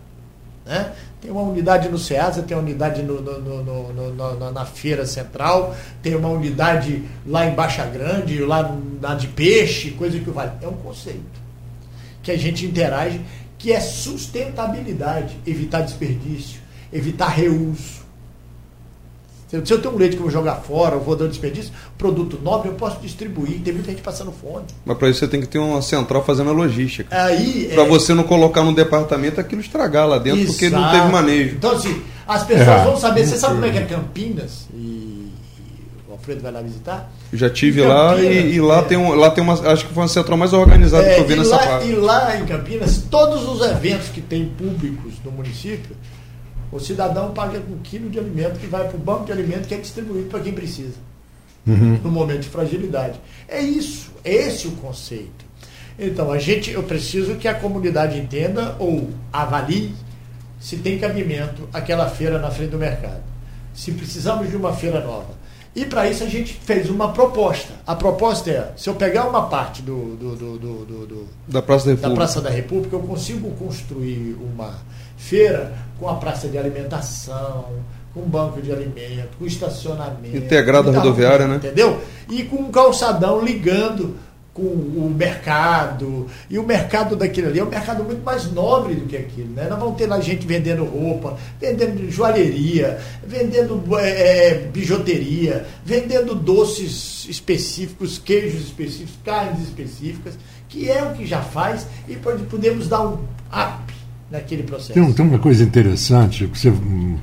[0.64, 0.92] Né?
[1.20, 6.14] Tem uma unidade no SEASA, tem uma unidade no, no, no, na Feira Central, tem
[6.14, 10.52] uma unidade lá em Baixa Grande, lá na de peixe, coisa que vale.
[10.62, 11.42] É um conceito
[12.22, 13.20] que a gente interage
[13.62, 16.60] que é sustentabilidade, evitar desperdício,
[16.92, 18.02] evitar reuso.
[19.48, 22.40] Se eu tenho um leite que eu vou jogar fora, eu vou dar desperdício, produto
[22.42, 23.60] nobre eu posso distribuir.
[23.60, 24.64] Tem muita gente passando fome.
[24.84, 27.14] Mas para isso você tem que ter uma central fazendo a logística.
[27.16, 27.88] Aí para é...
[27.88, 30.58] você não colocar no departamento aquilo estragar lá dentro Exato.
[30.58, 31.54] porque não teve manejo.
[31.54, 32.84] Então assim, as pessoas é.
[32.84, 33.26] vão saber.
[33.26, 34.66] Você sabe como é que é Campinas?
[34.74, 35.01] E
[36.22, 37.12] Alfredo vai lá visitar?
[37.32, 38.82] Já tive lá e, e, lá é.
[38.82, 41.26] tem um, lá tem uma, acho que foi uma central mais organizada é, que eu
[41.26, 41.88] vi nessa lá, parte.
[41.88, 45.96] E lá em Campinas, todos os eventos que tem públicos no município,
[46.70, 49.74] o cidadão paga um quilo de alimento que vai para o banco de alimento que
[49.74, 50.94] é distribuído para quem precisa.
[51.66, 51.98] Uhum.
[52.02, 53.20] No momento de fragilidade.
[53.48, 55.44] É isso, é esse o conceito.
[55.98, 59.94] Então, a gente, eu preciso que a comunidade entenda ou avalie
[60.58, 63.22] se tem cabimento aquela feira na frente do mercado.
[63.74, 65.41] Se precisamos de uma feira nova
[65.74, 67.72] e para isso a gente fez uma proposta.
[67.86, 71.90] A proposta é, se eu pegar uma parte do, do, do, do da, Praça da,
[71.92, 72.08] República.
[72.08, 74.74] da Praça da República, eu consigo construir uma
[75.16, 77.70] feira com a praça de alimentação,
[78.12, 80.36] com banco de alimento, com estacionamento.
[80.36, 81.56] Integrada rodoviária, né?
[81.56, 82.00] Entendeu?
[82.28, 84.16] E com um calçadão ligando
[84.54, 86.26] com o mercado.
[86.50, 89.52] E o mercado daquele ali é um mercado muito mais nobre do que aquilo.
[89.54, 89.66] Né?
[89.68, 97.26] Nós vamos ter lá gente vendendo roupa, vendendo joalheria, vendendo é, é, bijuteria, vendendo doces
[97.28, 100.34] específicos, queijos específicos, carnes específicas,
[100.68, 103.14] que é o que já faz e podemos dar um
[103.48, 103.94] up
[104.30, 104.92] naquele processo.
[104.92, 107.18] Tem, tem uma coisa interessante, você, hum,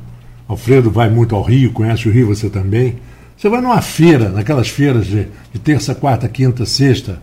[0.48, 2.98] Alfredo vai muito ao Rio, conhece o Rio você também.
[3.40, 7.22] Você vai numa feira, naquelas feiras de, de terça, quarta, quinta, sexta,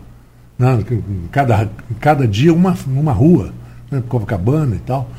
[0.57, 0.83] né?
[1.31, 3.53] cada, cada dia uma, uma rua,
[3.91, 4.01] né?
[4.09, 5.11] Copacabana e tal.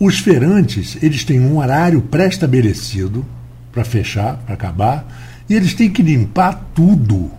[0.00, 3.22] Os feirantes, eles têm um horário pré-estabelecido
[3.70, 5.06] para fechar, para acabar,
[5.46, 7.30] e eles têm que limpar tudo.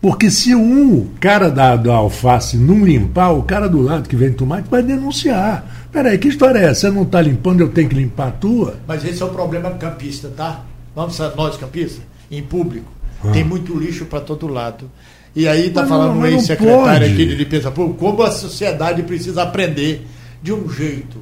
[0.00, 4.32] Porque se um cara da, da alface não limpar, o cara do lado que vem
[4.32, 5.88] tomate vai denunciar.
[5.90, 6.82] Peraí, que história é essa?
[6.82, 8.76] Você não está limpando, eu tenho que limpar a tua?
[8.86, 10.69] Mas esse é o problema campista, tá?
[11.00, 12.92] Vamos nós campistas, em público,
[13.24, 13.30] ah.
[13.30, 14.90] tem muito lixo para todo lado.
[15.34, 20.06] E aí está falando um ex-secretário aqui de limpeza pública, como a sociedade precisa aprender
[20.42, 21.16] de um jeito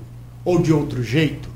[0.45, 1.49] ou de outro jeito,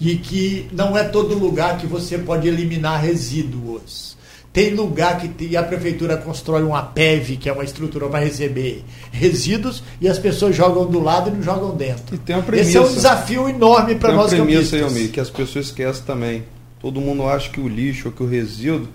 [0.00, 4.16] e que não é todo lugar que você pode eliminar resíduos.
[4.50, 9.82] Tem lugar que a prefeitura constrói uma PEV, que é uma estrutura para receber resíduos,
[10.00, 12.18] e as pessoas jogam do lado e não jogam dentro.
[12.54, 14.70] Esse é um desafio enorme para nós campistas.
[14.70, 16.44] Tem uma premissa, que as pessoas esquecem também
[16.82, 18.88] Todo mundo acha que o lixo ou que o resíduo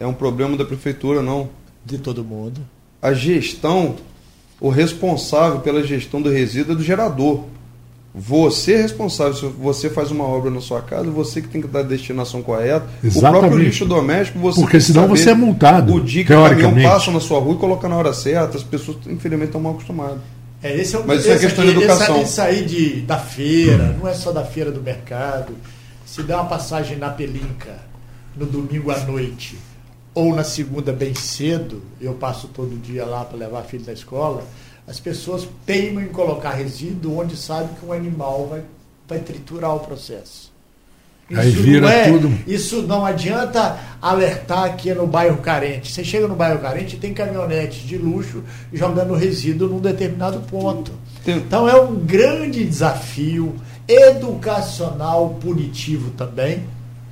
[0.00, 1.48] é um problema da prefeitura, não.
[1.86, 2.60] De todo mundo.
[3.00, 3.94] A gestão,
[4.60, 7.44] o responsável pela gestão do resíduo é do gerador.
[8.12, 11.68] Você é responsável, se você faz uma obra na sua casa, você que tem que
[11.68, 12.84] dar a destinação correta.
[13.04, 13.36] Exatamente.
[13.36, 15.94] O próprio lixo doméstico, você Porque senão você é multado.
[15.94, 18.64] O dia que o caminhão passa na sua rua e coloca na hora certa, as
[18.64, 20.18] pessoas, infelizmente, estão mal acostumadas.
[20.60, 22.20] É, esse é um, Mas isso é questão de educação.
[22.20, 25.54] Isso aí de, da feira, não é só da feira do mercado
[26.10, 27.78] se der uma passagem na Pelinca
[28.36, 29.56] no domingo à noite,
[30.12, 34.42] ou na segunda bem cedo, eu passo todo dia lá para levar filho da escola,
[34.88, 38.62] as pessoas teimam em colocar resíduo onde sabem que um animal vai,
[39.08, 40.50] vai triturar o processo.
[41.30, 42.36] Isso Aí vira é, tudo.
[42.44, 45.92] Isso não adianta alertar que é no bairro carente.
[45.92, 48.42] Você chega no bairro carente tem caminhonetes de luxo
[48.72, 50.90] jogando resíduo num determinado ponto.
[51.24, 53.54] Então é um grande desafio
[53.90, 56.64] educacional, punitivo também,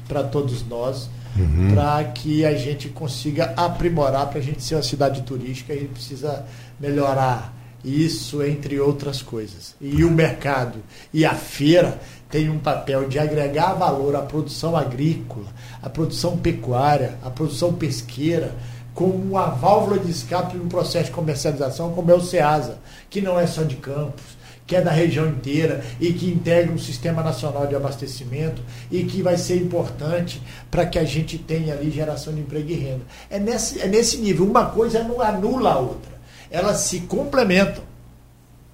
[0.07, 1.75] para todos nós, uhum.
[1.75, 5.91] para que a gente consiga aprimorar, para a gente ser uma cidade turística, a gente
[5.91, 6.45] precisa
[6.79, 7.53] melhorar
[7.85, 9.75] isso, entre outras coisas.
[9.81, 10.79] E o mercado
[11.13, 11.99] e a feira
[12.31, 15.47] tem um papel de agregar valor à produção agrícola,
[15.83, 18.55] à produção pecuária, à produção pesqueira,
[18.95, 23.39] como uma válvula de escape no processo de comercialização, como é o SEASA, que não
[23.39, 24.38] é só de Campos,
[24.69, 29.23] que é da região inteira e que integra um sistema nacional de abastecimento e que
[29.23, 33.01] vai ser importante para que a gente tenha ali geração de emprego e renda.
[33.31, 34.45] É nesse, é nesse nível.
[34.45, 36.13] Uma coisa não anula a outra.
[36.51, 37.83] Elas se complementam.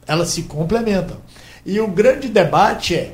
[0.05, 1.17] Elas se complementam.
[1.65, 3.13] E o grande debate é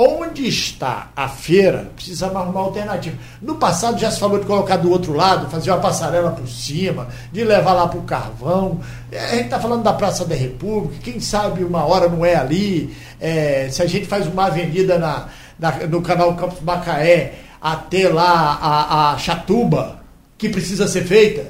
[0.00, 1.90] Onde está a feira?
[1.96, 3.16] Precisamos arrumar uma alternativa.
[3.42, 7.08] No passado já se falou de colocar do outro lado, fazer uma passarela por cima,
[7.32, 8.80] de levar lá para o carvão.
[9.10, 12.36] É, a gente está falando da Praça da República, quem sabe uma hora não é
[12.36, 12.96] ali.
[13.20, 18.56] É, se a gente faz uma avenida na, na, no canal Campos Macaé até lá
[18.62, 19.98] a, a Chatuba,
[20.38, 21.44] que precisa ser feita.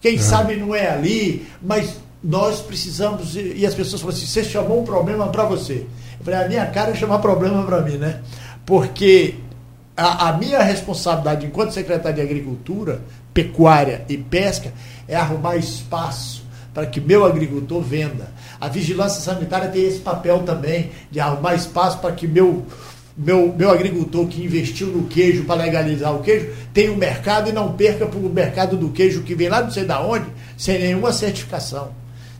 [0.00, 0.18] Quem é.
[0.18, 3.36] sabe não é ali, mas nós precisamos.
[3.36, 5.86] E as pessoas falam assim: você chamou um problema para você.
[6.22, 8.20] Falei, a minha cara é chamar problema para mim, né?
[8.66, 9.36] Porque
[9.96, 13.00] a, a, minha responsabilidade enquanto secretário de Agricultura,
[13.32, 14.72] Pecuária e Pesca
[15.08, 18.28] é arrumar espaço para que meu agricultor venda.
[18.60, 22.64] A vigilância sanitária tem esse papel também de arrumar espaço para que meu
[23.16, 27.52] meu, meu agricultor que investiu no queijo para legalizar o queijo tenha um mercado e
[27.52, 30.78] não perca para o mercado do queijo que vem lá não sei da onde, sem
[30.78, 31.90] nenhuma certificação.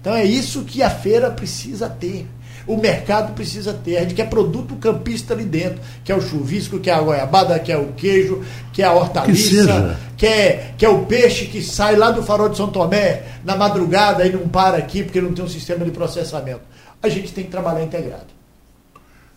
[0.01, 2.27] Então é isso que a feira precisa ter
[2.67, 3.97] o mercado precisa ter.
[3.97, 7.59] A gente quer produto campista ali dentro, que é o chuvisco, que é a goiabada,
[7.59, 8.43] que é o queijo,
[8.73, 12.23] que é a hortaliça, que, que, é, que é o peixe que sai lá do
[12.23, 15.85] farol de São Tomé na madrugada e não para aqui porque não tem um sistema
[15.85, 16.63] de processamento.
[17.03, 18.27] A gente tem que trabalhar integrado.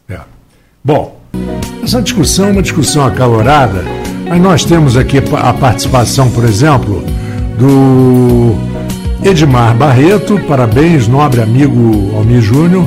[0.09, 0.19] É.
[0.83, 1.19] Bom,
[1.81, 3.83] essa discussão é uma discussão acalorada,
[4.27, 7.03] mas nós temos aqui a participação, por exemplo,
[7.57, 8.55] do
[9.23, 12.85] Edmar Barreto, parabéns, nobre amigo Almir Júnior,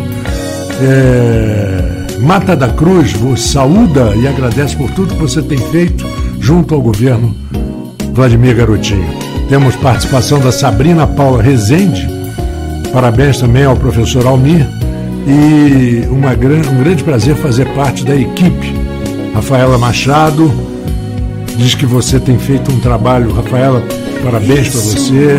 [0.81, 6.05] é, Mata da Cruz vos saúda e agradece por tudo que você tem feito
[6.41, 7.35] junto ao governo
[8.13, 9.07] Vladimir Garotinho.
[9.49, 12.09] Temos participação da Sabrina Paula Rezende,
[12.93, 14.67] parabéns também ao professor Almir
[15.27, 18.75] e uma, um grande prazer fazer parte da equipe.
[19.35, 20.51] Rafaela Machado
[21.57, 23.33] diz que você tem feito um trabalho.
[23.33, 23.83] Rafaela,
[24.25, 25.39] parabéns para você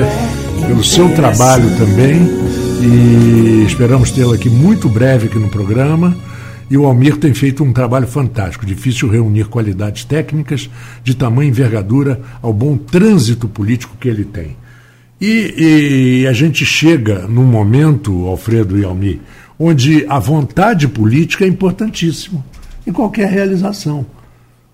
[0.67, 2.46] pelo seu trabalho também
[2.81, 6.15] e esperamos tê-la aqui muito breve aqui no programa.
[6.69, 10.69] E o Almir tem feito um trabalho fantástico, difícil reunir qualidades técnicas
[11.03, 14.57] de tamanha envergadura ao bom trânsito político que ele tem.
[15.19, 19.19] E, e a gente chega num momento, Alfredo e Almir,
[19.57, 22.45] onde a vontade política é importantíssima
[22.85, 24.05] em qualquer realização.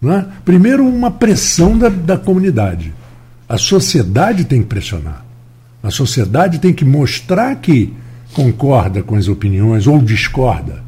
[0.02, 0.26] Não é?
[0.44, 2.94] Primeiro, uma pressão da, da comunidade.
[3.48, 5.24] A sociedade tem que pressionar.
[5.84, 7.94] A sociedade tem que mostrar que
[8.34, 10.82] concorda com as opiniões ou discorda.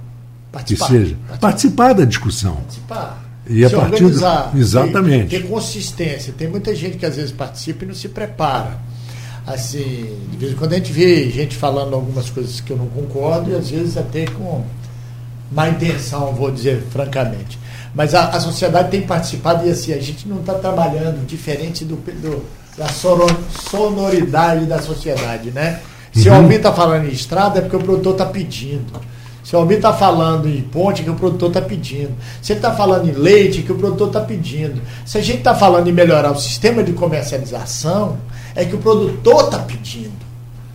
[0.51, 0.85] Participar.
[0.85, 1.15] Que seja.
[1.15, 2.55] Participar, participar da discussão.
[2.55, 3.25] Participar.
[3.47, 4.57] E a partir organizar, do...
[4.57, 5.29] Exatamente.
[5.29, 6.33] Ter, ter, consistência.
[6.35, 8.79] Tem muita gente que às vezes participa e não se prepara.
[9.45, 12.87] Assim, de vez em quando a gente vê gente falando algumas coisas que eu não
[12.87, 14.63] concordo e às vezes até com
[15.51, 17.59] má intenção, vou dizer francamente.
[17.93, 21.95] Mas a, a sociedade tem participado e assim, a gente não está trabalhando diferente do,
[21.95, 22.43] do
[22.77, 25.79] da sonoridade da sociedade, né?
[26.11, 26.35] Se uhum.
[26.35, 28.93] o Almir está falando em estrada é porque o produtor está pedindo.
[29.43, 32.13] Se o Almir está falando em ponte, é que o produtor está pedindo.
[32.41, 34.81] Se ele está falando em leite, é que o produtor está pedindo.
[35.05, 38.17] Se a gente está falando em melhorar o sistema de comercialização,
[38.55, 40.25] é que o produtor está pedindo.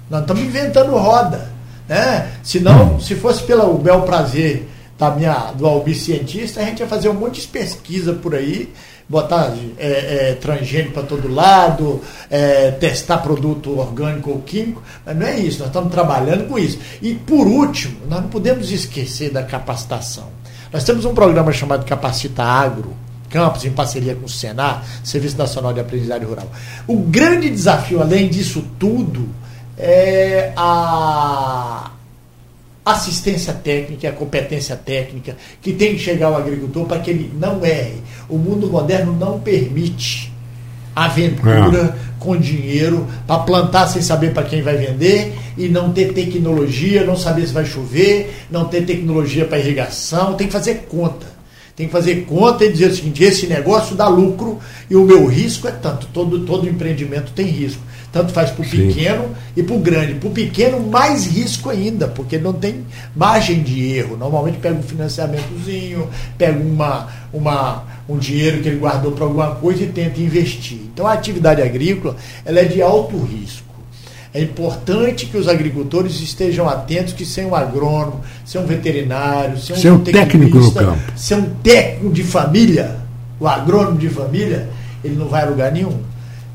[0.08, 1.50] Nós estamos inventando roda.
[1.88, 2.30] Né?
[2.44, 6.86] Se não, se fosse pelo bel prazer da minha, do Almir cientista, a gente ia
[6.86, 8.72] fazer um monte de pesquisa por aí
[9.10, 12.00] botar é, é, transgênico para todo lado,
[12.30, 16.78] é, testar produto orgânico ou químico, mas não é isso, nós estamos trabalhando com isso.
[17.02, 20.28] E por último, nós não podemos esquecer da capacitação.
[20.72, 22.94] Nós temos um programa chamado Capacita Agro,
[23.28, 26.46] Campos, em parceria com o Senar, Serviço Nacional de Aprendizagem Rural.
[26.86, 29.28] O grande desafio, além disso tudo,
[29.76, 31.90] é a
[32.84, 37.64] assistência técnica, a competência técnica que tem que chegar ao agricultor para que ele não
[37.64, 38.02] erre.
[38.28, 40.32] O mundo moderno não permite
[40.94, 42.10] aventura, é.
[42.18, 47.16] com dinheiro, para plantar sem saber para quem vai vender e não ter tecnologia, não
[47.16, 51.26] saber se vai chover, não ter tecnologia para irrigação, tem que fazer conta.
[51.76, 54.58] Tem que fazer conta e dizer o seguinte: esse negócio dá lucro
[54.90, 56.08] e o meu risco é tanto.
[56.12, 57.80] Todo, todo empreendimento tem risco.
[58.12, 60.14] Tanto faz para o pequeno e para o grande.
[60.14, 62.84] Para o pequeno, mais risco ainda, porque não tem
[63.14, 64.16] margem de erro.
[64.16, 69.84] Normalmente pega um financiamentozinho, pega uma, uma, um dinheiro que ele guardou para alguma coisa
[69.84, 70.78] e tenta investir.
[70.92, 73.70] Então a atividade agrícola ela é de alto risco.
[74.32, 79.74] É importante que os agricultores estejam atentos que sem um agrônomo, sem um veterinário, sem
[79.74, 82.96] um, sem um técnico no campo, sem um técnico de família,
[83.40, 84.68] o agrônomo de família,
[85.02, 85.98] ele não vai a lugar nenhum.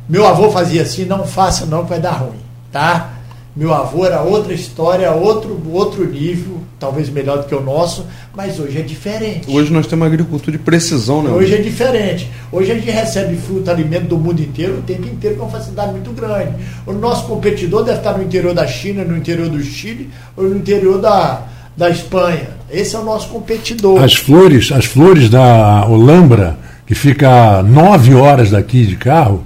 [0.08, 2.39] Meu avô fazia assim, não faça não que vai dar ruim,
[2.72, 3.12] tá?
[3.56, 8.60] Meu avô era outra história, outro, outro nível, talvez melhor do que o nosso, mas
[8.60, 9.49] hoje é diferente.
[9.49, 11.32] Hoje nós temos uma agricultura de precisão, né?
[11.32, 12.30] Hoje é diferente.
[12.51, 15.93] Hoje a gente recebe fruta, alimento do mundo inteiro o tempo inteiro com uma facilidade
[15.93, 16.51] muito grande.
[16.86, 20.58] O nosso competidor deve estar no interior da China, no interior do Chile ou no
[20.58, 21.43] interior da,
[21.78, 22.49] da Espanha.
[22.70, 24.03] Esse é o nosso competidor.
[24.03, 29.43] As flores, as flores da Olambra, que fica nove horas daqui de carro,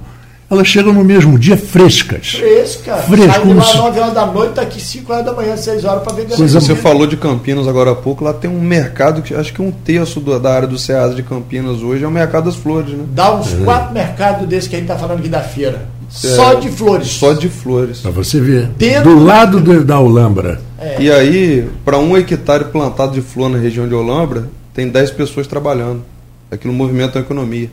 [0.50, 2.30] elas chegam no mesmo dia frescas.
[2.30, 2.96] Fresca.
[2.96, 3.32] Fresca.
[3.32, 3.76] Sai de lá se...
[3.76, 6.34] 9 horas da noite, tá aqui 5 horas da manhã, 6 horas para vender.
[6.36, 9.62] Pois você falou de Campinas agora há pouco, lá tem um mercado que acho que
[9.62, 12.90] um terço do, da área do Ceasa de Campinas hoje é o mercado das flores,
[12.90, 13.04] né?
[13.12, 13.64] Dá uns é.
[13.64, 15.86] quatro mercados desses que a gente está falando aqui da feira.
[16.12, 17.06] É, só de flores.
[17.06, 18.00] Só de flores.
[18.00, 18.66] Para você ver.
[18.76, 20.60] Dentro do lado do, da Olambra.
[20.80, 21.00] É.
[21.00, 25.46] E aí, para um hectare plantado de flor na região de Olambra, tem 10 pessoas
[25.46, 26.02] trabalhando.
[26.50, 27.70] Aquilo movimenta a economia.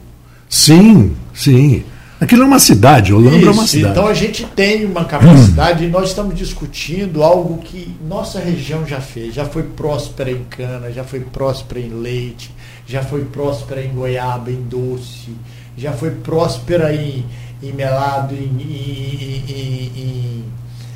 [0.47, 1.84] Sim, sim.
[2.20, 3.91] Aquilo é uma cidade, Olambra Isso, é uma cidade.
[3.91, 8.99] Então a gente tem uma capacidade e nós estamos discutindo algo que nossa região já
[8.99, 9.36] fez.
[9.36, 12.51] Já foi próspera em cana, já foi próspera em leite,
[12.88, 15.30] já foi próspera em goiaba, em doce,
[15.78, 17.24] já foi próspera em,
[17.61, 20.43] em melado, em, em, em, em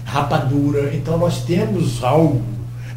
[0.03, 0.91] rapadura.
[0.95, 2.41] Então nós temos algo.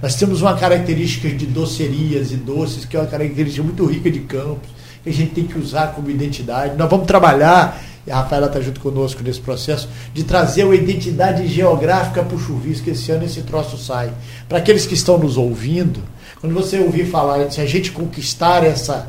[0.01, 4.21] Nós temos uma característica de docerias e doces, que é uma característica muito rica de
[4.21, 4.69] campos,
[5.03, 6.75] que a gente tem que usar como identidade.
[6.77, 11.47] Nós vamos trabalhar e a Rafaela está junto conosco nesse processo, de trazer uma identidade
[11.47, 12.91] geográfica para o chuvisco.
[12.91, 14.13] Esse ano esse troço sai.
[14.49, 16.01] Para aqueles que estão nos ouvindo,
[16.41, 19.09] quando você ouvir falar, se a gente conquistar essa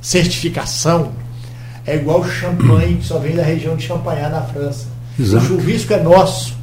[0.00, 1.12] certificação,
[1.84, 4.86] é igual champanhe que só vem da região de Champagnat, na França.
[5.18, 5.44] Exato.
[5.44, 6.54] O chuvisco é nosso,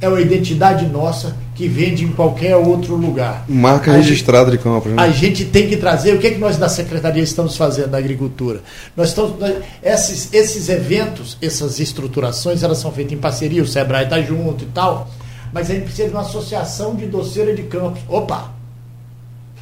[0.00, 3.44] é uma identidade nossa que vende em qualquer outro lugar.
[3.48, 4.92] Marca registrada de compra.
[4.92, 5.02] Né?
[5.02, 6.14] A gente tem que trazer.
[6.14, 8.60] O que, é que nós da Secretaria estamos fazendo na agricultura?
[8.96, 9.36] Nós estamos.
[9.40, 14.62] Nós, esses, esses eventos, essas estruturações, elas são feitas em parceria, o Sebrae está junto
[14.62, 15.10] e tal.
[15.52, 18.02] Mas a gente precisa de uma associação de doceira de campos.
[18.08, 18.52] Opa!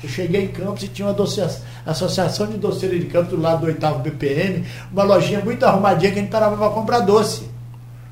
[0.04, 1.50] Eu cheguei em Campos e tinha uma doceira,
[1.86, 6.18] associação de doceira de campos do lado do oitavo BPM, uma lojinha muito arrumadinha que
[6.18, 7.48] a gente parava para comprar doce.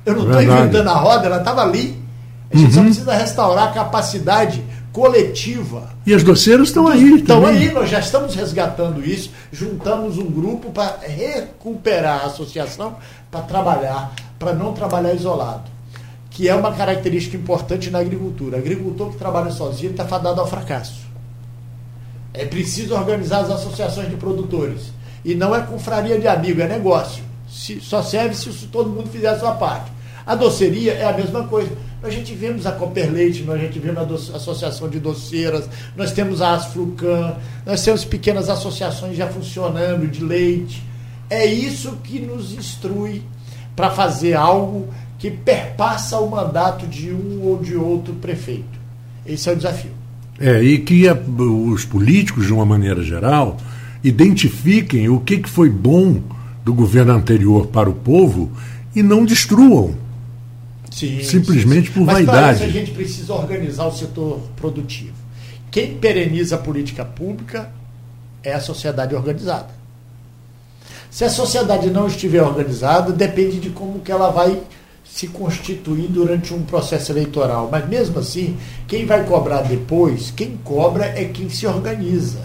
[0.03, 2.04] Eu não estou inventando a roda, ela estava ali.
[2.51, 2.73] A gente uhum.
[2.73, 4.63] só precisa restaurar a capacidade
[4.95, 5.89] coletiva.
[6.05, 7.15] E as doceiras estão aí.
[7.15, 9.29] Estão aí, nós já estamos resgatando isso.
[9.51, 12.95] Juntamos um grupo para recuperar a associação,
[13.29, 15.69] para trabalhar, para não trabalhar isolado.
[16.29, 18.55] Que é uma característica importante na agricultura.
[18.55, 21.05] O agricultor que trabalha sozinho está fadado ao fracasso.
[22.33, 24.93] É preciso organizar as associações de produtores.
[25.25, 27.23] E não é confraria de amigo, é negócio.
[27.49, 29.91] Se, só serve se todo mundo fizer a sua parte.
[30.25, 31.71] A doceria é a mesma coisa.
[32.05, 36.39] Nós já tivemos a Copper Leite, nós já tivemos a Associação de Doceiras, nós temos
[36.39, 37.33] a Asfrucan,
[37.65, 40.83] nós temos pequenas associações já funcionando de leite.
[41.31, 43.23] É isso que nos instrui
[43.75, 44.87] para fazer algo
[45.17, 48.79] que perpassa o mandato de um ou de outro prefeito.
[49.25, 49.91] Esse é o desafio.
[50.39, 53.57] É, e que a, os políticos, de uma maneira geral,
[54.03, 56.21] identifiquem o que, que foi bom
[56.63, 58.51] do governo anterior para o povo
[58.95, 60.04] e não destruam
[60.95, 61.99] Sim, simplesmente sim, sim.
[61.99, 62.37] por Mas vaidade.
[62.37, 65.13] Mas para isso a gente precisa organizar o setor produtivo.
[65.69, 67.69] Quem pereniza a política pública
[68.41, 69.67] é a sociedade organizada.
[71.11, 74.57] Se a sociedade não estiver organizada, depende de como que ela vai
[75.03, 77.67] se constituir durante um processo eleitoral.
[77.69, 78.55] Mas mesmo assim,
[78.87, 82.39] quem vai cobrar depois, quem cobra é quem se organiza.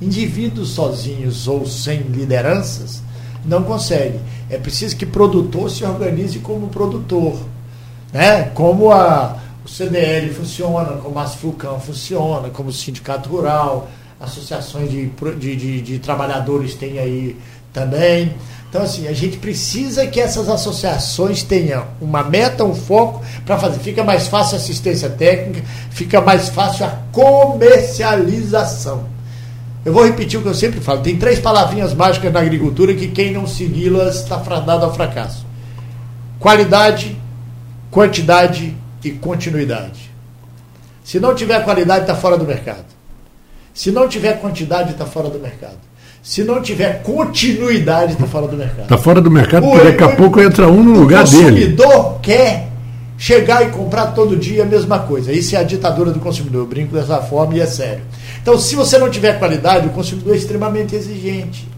[0.00, 3.02] Indivíduos sozinhos ou sem lideranças
[3.44, 4.20] não consegue.
[4.48, 7.50] É preciso que produtor se organize como produtor
[8.12, 8.50] né?
[8.54, 13.88] como a, o CDL funciona, como a Asflucan funciona, como o Sindicato Rural,
[14.20, 15.06] associações de,
[15.38, 17.36] de, de, de trabalhadores tem aí
[17.72, 18.34] também.
[18.68, 23.78] Então, assim, a gente precisa que essas associações tenham uma meta, um foco para fazer.
[23.80, 29.04] Fica mais fácil a assistência técnica, fica mais fácil a comercialização.
[29.84, 31.02] Eu vou repetir o que eu sempre falo.
[31.02, 35.44] Tem três palavrinhas mágicas na agricultura que quem não segui-las está fadado ao fracasso:
[36.38, 37.20] qualidade,
[37.92, 38.74] quantidade
[39.04, 40.10] e continuidade.
[41.04, 42.86] Se não tiver qualidade, está fora do mercado.
[43.74, 45.78] Se não tiver quantidade, está fora do mercado.
[46.22, 48.82] Se não tiver continuidade, está fora do mercado.
[48.84, 51.42] Está fora do mercado porque daqui a pouco entra um no lugar dele.
[51.42, 52.68] O consumidor quer
[53.18, 55.30] chegar e comprar todo dia a mesma coisa.
[55.30, 56.62] Isso é a ditadura do consumidor.
[56.62, 58.04] Eu brinco dessa forma e é sério.
[58.40, 61.68] Então, se você não tiver qualidade, o consumidor é extremamente exigente.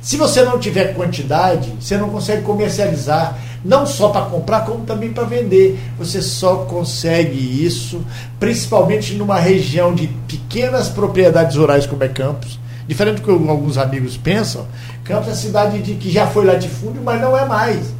[0.00, 5.12] Se você não tiver quantidade, você não consegue comercializar, não só para comprar, como também
[5.12, 5.78] para vender.
[5.98, 8.00] Você só consegue isso,
[8.38, 14.16] principalmente numa região de pequenas propriedades rurais como é Campos, Diferente do que alguns amigos
[14.16, 14.64] pensam,
[15.02, 17.92] Campos é cidade de, que já foi latifúndio, mas não é mais.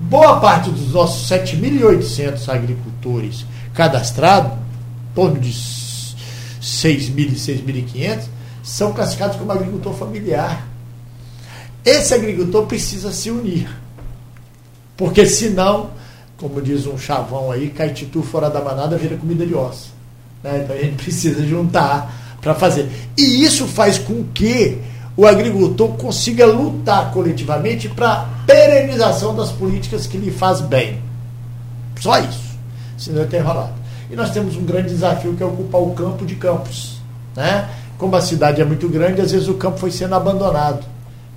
[0.00, 3.44] Boa parte dos nossos 7.800 agricultores
[3.74, 8.20] cadastrados, em torno de 6.000 e 6.500,
[8.62, 10.64] são classificados como agricultor familiar.
[11.84, 13.68] Esse agricultor precisa se unir.
[15.00, 15.88] Porque senão,
[16.36, 19.94] como diz um chavão aí, caititu fora da manada vira comida de osso.
[20.44, 20.60] Né?
[20.62, 22.86] Então a gente precisa juntar para fazer.
[23.16, 24.76] E isso faz com que
[25.16, 31.00] o agricultor consiga lutar coletivamente para a perenização das políticas que lhe faz bem.
[31.98, 32.58] Só isso.
[32.98, 33.72] Senão tem enrolado.
[34.10, 36.98] E nós temos um grande desafio que é ocupar o campo de campos.
[37.34, 37.70] Né?
[37.96, 40.84] Como a cidade é muito grande, às vezes o campo foi sendo abandonado.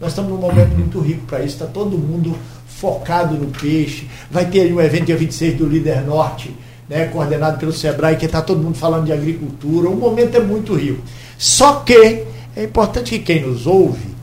[0.02, 2.36] Nós estamos num momento muito rico para isso, está todo mundo
[2.84, 4.10] focado no peixe.
[4.30, 6.54] Vai ter um evento dia 26 do Líder Norte,
[6.90, 9.90] né, coordenado pelo Sebrae, que está todo mundo falando de agricultura.
[9.90, 11.02] O momento é muito rico.
[11.38, 12.26] Só que
[12.58, 14.14] é importante que quem nos ouve,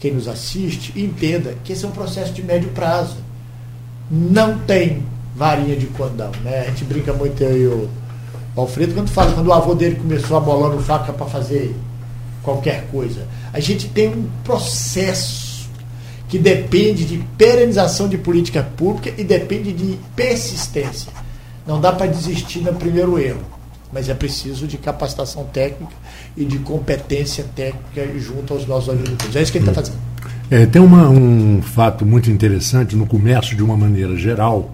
[0.00, 3.18] quem nos assiste, entenda que esse é um processo de médio prazo.
[4.10, 5.04] Não tem
[5.36, 6.32] varinha de condão.
[6.42, 6.62] Né?
[6.62, 7.88] A gente brinca muito aí o,
[8.56, 11.72] o Alfredo quando fala, quando o avô dele começou a bolando faca para fazer
[12.42, 13.28] qualquer coisa.
[13.52, 15.47] A gente tem um processo
[16.28, 21.10] que depende de perenização de política pública e depende de persistência.
[21.66, 23.40] Não dá para desistir no primeiro erro,
[23.92, 25.92] mas é preciso de capacitação técnica
[26.36, 29.36] e de competência técnica junto aos nossos agricultores.
[29.36, 29.98] É isso que ele está fazendo.
[30.50, 34.70] É, tem uma, um fato muito interessante no comércio, de uma maneira geral,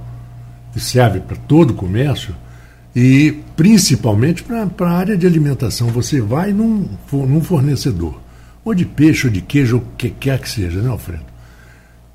[0.72, 2.34] que serve para todo o comércio,
[2.94, 5.88] e principalmente para a área de alimentação.
[5.88, 8.20] Você vai num, num fornecedor,
[8.64, 11.33] ou de peixe, ou de queijo, ou o que quer que seja, né, Alfredo?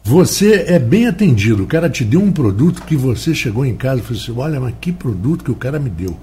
[0.03, 1.63] Você é bem atendido.
[1.63, 4.59] O cara te deu um produto que você chegou em casa e falou assim: olha,
[4.59, 6.17] mas que produto que o cara me deu.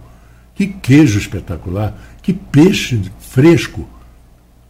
[0.55, 3.87] Que queijo espetacular, que peixe fresco.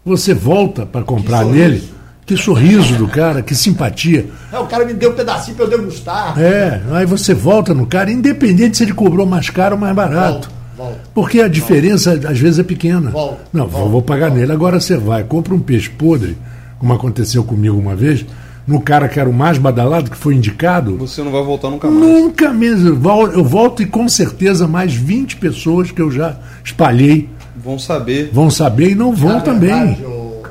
[0.04, 1.96] Você volta para comprar que nele.
[2.26, 4.26] Que sorriso do cara, que simpatia.
[4.52, 6.36] É, o cara me deu um pedacinho para eu degustar.
[6.36, 10.48] É, aí você volta no cara, independente se ele cobrou mais caro ou mais barato.
[10.48, 12.30] Volta, volta, Porque a diferença volta.
[12.30, 13.10] às vezes é pequena.
[13.12, 14.50] Volta, Não, vou pagar nele.
[14.50, 16.36] Agora você vai, compra um peixe podre,
[16.80, 18.26] como aconteceu comigo uma vez
[18.66, 20.96] no cara que era o mais badalado, que foi indicado.
[20.96, 22.00] Você não vai voltar nunca mais.
[22.00, 22.88] Nunca mesmo.
[22.88, 27.30] Eu volto e com certeza mais 20 pessoas que eu já espalhei.
[27.54, 28.30] Vão saber.
[28.32, 29.94] Vão saber e não vão Na também.
[29.94, 30.42] Verdade, o,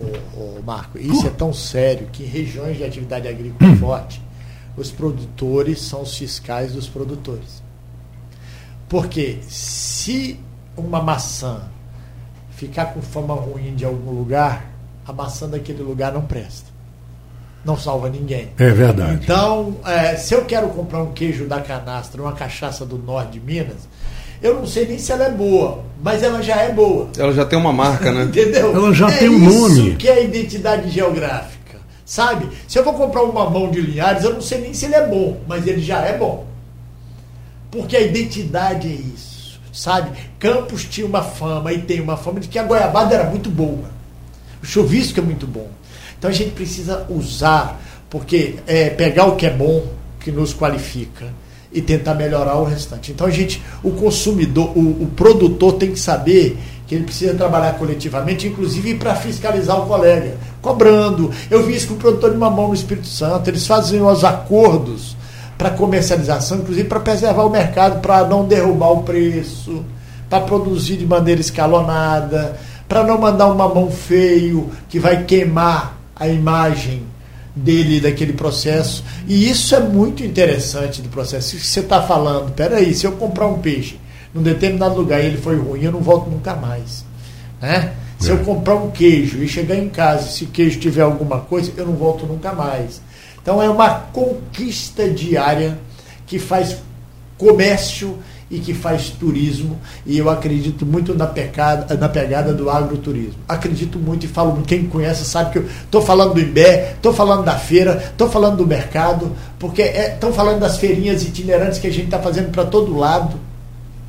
[0.00, 3.76] o, o, Marco, isso é tão sério que em regiões de atividade agrícola hum.
[3.76, 4.22] forte,
[4.76, 7.62] os produtores são os fiscais dos produtores.
[8.88, 10.40] Porque se
[10.74, 11.60] uma maçã
[12.50, 14.72] ficar com fama ruim de algum lugar,
[15.06, 16.77] a maçã daquele lugar não presta
[17.68, 18.48] não salva ninguém.
[18.58, 19.20] É verdade.
[19.22, 23.40] Então, é, se eu quero comprar um queijo da canastra, uma cachaça do norte de
[23.40, 23.86] Minas,
[24.42, 27.08] eu não sei nem se ela é boa, mas ela já é boa.
[27.18, 28.24] Ela já tem uma marca, né?
[28.32, 28.74] Entendeu?
[28.74, 29.88] Ela já é tem um nome.
[29.90, 31.58] Isso que é a identidade geográfica.
[32.06, 32.48] Sabe?
[32.66, 35.06] Se eu vou comprar um mamão de Linhares, eu não sei nem se ele é
[35.06, 36.46] bom, mas ele já é bom.
[37.70, 39.60] Porque a identidade é isso.
[39.74, 40.10] Sabe?
[40.38, 43.90] Campos tinha uma fama e tem uma fama de que a goiabada era muito boa.
[44.62, 45.68] O chuvisco é muito bom.
[46.18, 49.86] Então a gente precisa usar, porque é pegar o que é bom,
[50.20, 51.26] que nos qualifica,
[51.72, 53.12] e tentar melhorar o restante.
[53.12, 57.74] Então a gente, o consumidor, o, o produtor tem que saber que ele precisa trabalhar
[57.74, 61.30] coletivamente, inclusive para fiscalizar o colega, cobrando.
[61.50, 65.16] Eu vi isso com o produtor de mamão no Espírito Santo, eles fazem os acordos
[65.58, 69.84] para comercialização, inclusive para preservar o mercado, para não derrubar o preço,
[70.30, 72.56] para produzir de maneira escalonada,
[72.88, 77.02] para não mandar um mamão feio que vai queimar a imagem
[77.54, 79.04] dele daquele processo.
[79.26, 81.50] E isso é muito interessante do processo.
[81.50, 83.98] Se você está falando, peraí, se eu comprar um peixe
[84.32, 87.04] num determinado lugar e ele foi ruim, eu não volto nunca mais.
[87.60, 87.92] Né?
[88.18, 88.32] Se é.
[88.34, 91.86] eu comprar um queijo e chegar em casa, se o queijo tiver alguma coisa, eu
[91.86, 93.00] não volto nunca mais.
[93.40, 95.78] Então é uma conquista diária
[96.26, 96.76] que faz
[97.36, 98.18] comércio
[98.50, 103.34] e que faz turismo, e eu acredito muito na, pecada, na pegada do agroturismo.
[103.46, 107.44] Acredito muito e falo, quem conhece sabe que eu estou falando do Imbé, estou falando
[107.44, 111.92] da feira, estou falando do mercado, porque estão é, falando das feirinhas itinerantes que a
[111.92, 113.38] gente está fazendo para todo lado.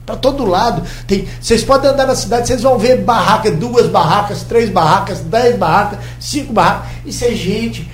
[0.05, 0.83] Para todo lado.
[1.05, 5.57] Tem, vocês podem andar na cidade, vocês vão ver barracas, duas barracas, três barracas, dez
[5.57, 6.89] barracas, cinco barracas.
[7.05, 7.87] Isso é gente.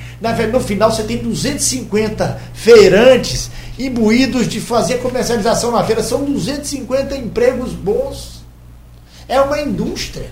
[0.51, 6.03] No final você tem 250 feirantes imbuídos de fazer comercialização na feira.
[6.03, 8.43] São 250 empregos bons.
[9.27, 10.31] É uma indústria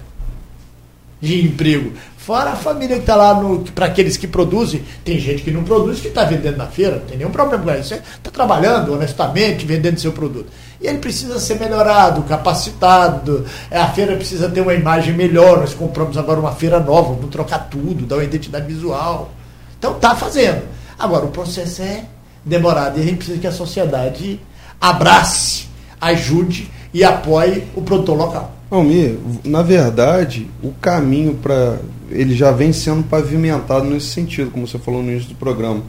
[1.19, 1.93] de emprego.
[2.17, 3.37] Fora a família que está lá,
[3.75, 7.05] para aqueles que produzem, tem gente que não produz que está vendendo na feira, não
[7.05, 7.93] tem nenhum problema com isso.
[7.93, 10.49] Está trabalhando honestamente, vendendo seu produto.
[10.79, 13.45] E ele precisa ser melhorado, capacitado.
[13.69, 15.59] É, a feira precisa ter uma imagem melhor.
[15.59, 19.31] Nós compramos agora uma feira nova, vamos trocar tudo, dar uma identidade visual.
[19.77, 20.61] Então está fazendo.
[20.97, 22.05] Agora, o processo é
[22.45, 22.97] demorado.
[22.97, 24.39] E a gente precisa que a sociedade
[24.79, 25.67] abrace,
[25.99, 28.51] ajude e apoie o produtor local.
[28.69, 31.79] Almir, na verdade, o caminho para.
[32.09, 35.81] Ele já vem sendo pavimentado nesse sentido, como você falou no início do programa.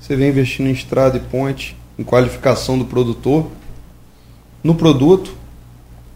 [0.00, 3.46] Você vem investindo em estrada e ponte, em qualificação do produtor.
[4.62, 5.34] No produto,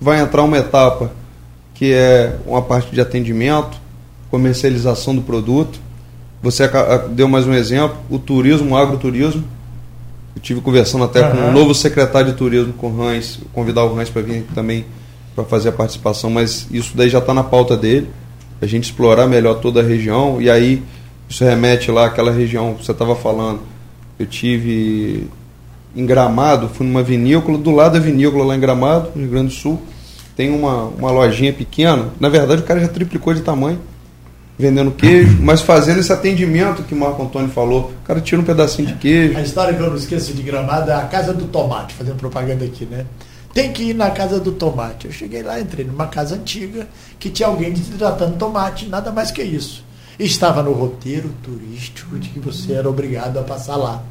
[0.00, 1.12] vai entrar uma etapa
[1.74, 3.76] que é uma parte de atendimento,
[4.30, 5.80] comercialização do produto.
[6.42, 6.68] Você
[7.10, 9.44] deu mais um exemplo, o turismo, o agroturismo
[10.34, 11.30] eu tive conversando até uhum.
[11.30, 14.84] com o novo secretário de turismo, com o Hans, convidar o Hans para vir também
[15.34, 18.08] para fazer a participação, mas isso daí já está na pauta dele,
[18.60, 20.82] a gente explorar melhor toda a região, e aí
[21.28, 23.60] isso remete lá àquela região que você estava falando.
[24.18, 25.28] Eu tive
[25.94, 29.48] em Gramado, fui numa vinícola, do lado da vinícola lá em Gramado, no Rio Grande
[29.48, 29.80] do Sul,
[30.36, 33.78] tem uma, uma lojinha pequena, na verdade o cara já triplicou de tamanho,
[34.58, 37.92] vendendo queijo, mas fazendo esse atendimento que o Marco Antônio falou.
[38.02, 39.36] O cara tira um pedacinho de queijo.
[39.36, 42.64] A história que eu não esqueço de Gramado é a Casa do Tomate, fazendo propaganda
[42.64, 43.04] aqui, né?
[43.52, 45.06] Tem que ir na Casa do Tomate.
[45.06, 46.88] Eu cheguei lá, entrei numa casa antiga
[47.18, 49.84] que tinha alguém desidratando tomate, nada mais que isso.
[50.18, 54.02] Estava no roteiro turístico de que você era obrigado a passar lá,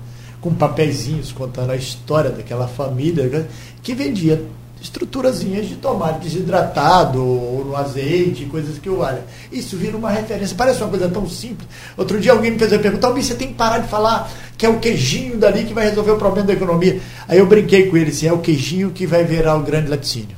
[0.41, 3.48] com papeizinhos contando a história daquela família
[3.82, 4.41] que vendia
[4.84, 9.24] estruturazinhas de tomate desidratado ou no azeite, coisas que eu olha.
[9.50, 10.56] Isso vira uma referência.
[10.58, 11.68] Parece uma coisa tão simples.
[11.98, 14.66] Outro dia alguém me fez a pergunta: Almir, você tem que parar de falar que
[14.66, 17.00] é o queijinho dali que vai resolver o problema da economia.
[17.28, 20.36] Aí eu brinquei com ele assim: é o queijinho que vai virar o grande laticínio.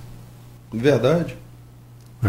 [0.72, 1.36] Verdade.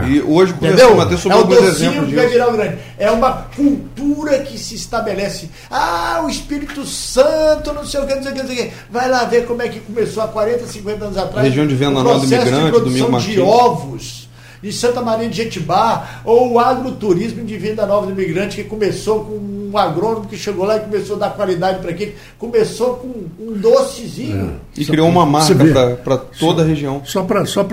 [0.02, 0.08] É.
[0.08, 2.78] E hoje começamos a ter sobre é alguns exemplos que vai virar o grande.
[2.98, 5.48] É uma cultura que se estabelece.
[5.70, 8.64] Ah, o Espírito Santo, não sei o que, não sei o que, não sei o
[8.64, 8.74] que.
[8.90, 11.46] Vai lá ver como é que começou há 40, 50 anos atrás.
[11.46, 14.26] Região de Venda Nova do Migrante, de produção de ovos
[14.62, 19.24] de Santa Maria de Jetibá, ou o agroturismo de Venda Nova do Imigrante, que começou
[19.24, 23.26] com um agrônomo que chegou lá e começou a dar qualidade para aquilo, começou com
[23.38, 24.58] um docezinho.
[24.76, 24.80] É.
[24.80, 25.54] E só criou uma marca
[26.02, 27.02] para toda só, a região.
[27.04, 27.64] Só para só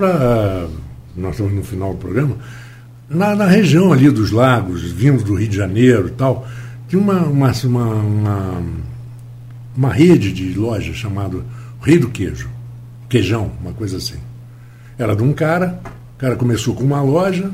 [1.16, 2.36] nós estamos no final do programa,
[3.08, 6.46] na, na, região ali dos lagos, vindo do Rio de Janeiro e tal,
[6.88, 8.62] tinha uma, uma, uma, uma,
[9.76, 11.38] uma rede de lojas chamada
[11.80, 12.48] Rei do Queijo,
[13.08, 14.18] Queijão, uma coisa assim.
[14.98, 15.80] Era de um cara,
[16.16, 17.50] o cara começou com uma loja,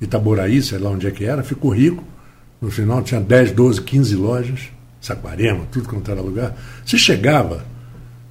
[0.00, 2.02] Itaboraí, sei lá onde é que era, ficou rico,
[2.60, 4.60] no final tinha 10, 12, 15 lojas,
[5.00, 6.56] Saquarema, tudo quanto era lugar.
[6.84, 7.64] Você chegava,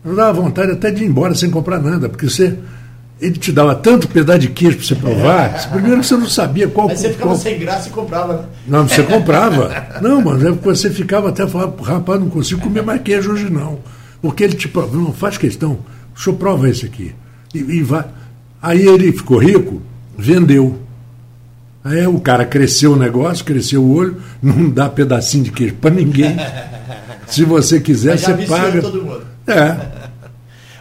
[0.03, 2.57] não dava vontade até de ir embora sem comprar nada, porque você
[3.19, 6.67] ele te dava tanto pedaço de queijo para você provar, que primeiro você não sabia
[6.67, 6.87] qual.
[6.87, 7.37] Mas você ficava qual...
[7.37, 8.43] sem graça e comprava, né?
[8.67, 9.99] Não, você comprava.
[10.01, 13.79] Não, mas é você ficava até falando, rapaz, não consigo comer mais queijo hoje não.
[14.21, 15.79] Porque ele te prova, não faz questão,
[16.15, 17.15] o senhor prova esse aqui.
[17.53, 18.05] E, e vai.
[18.61, 19.81] Aí ele ficou rico,
[20.17, 20.79] vendeu.
[21.83, 25.91] Aí o cara cresceu o negócio, cresceu o olho, não dá pedacinho de queijo para
[25.91, 26.35] ninguém.
[27.27, 28.81] Se você quiser, você paga.
[28.81, 29.25] Todo mundo.
[29.47, 30.04] É.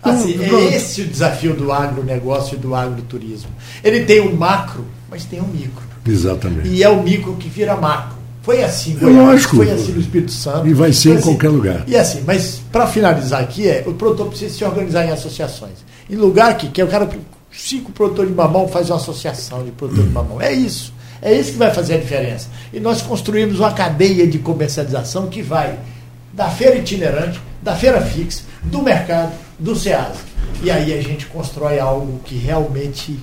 [0.04, 3.50] Assim, é esse o desafio do agronegócio e do agroturismo.
[3.82, 5.82] Ele tem um macro, mas tem um micro.
[6.06, 6.68] Exatamente.
[6.68, 8.14] E é o micro que vira macro.
[8.42, 9.56] Foi assim, é lógico.
[9.56, 10.68] foi assim no Espírito Santo.
[10.68, 11.22] E vai ser em assim.
[11.22, 11.84] qualquer lugar.
[11.86, 15.78] E assim, mas para finalizar aqui, é, o produtor precisa se organizar em associações.
[16.10, 17.08] Em lugar que, que é o cara,
[17.50, 20.42] cinco produtores de mamão faz uma associação de produtor de mamão.
[20.42, 20.92] É isso.
[21.22, 22.48] É isso que vai fazer a diferença.
[22.70, 25.78] E nós construímos uma cadeia de comercialização que vai
[26.30, 30.20] da feira itinerante, da feira fixa, do mercado, do SEASA.
[30.62, 33.18] E aí a gente constrói algo que realmente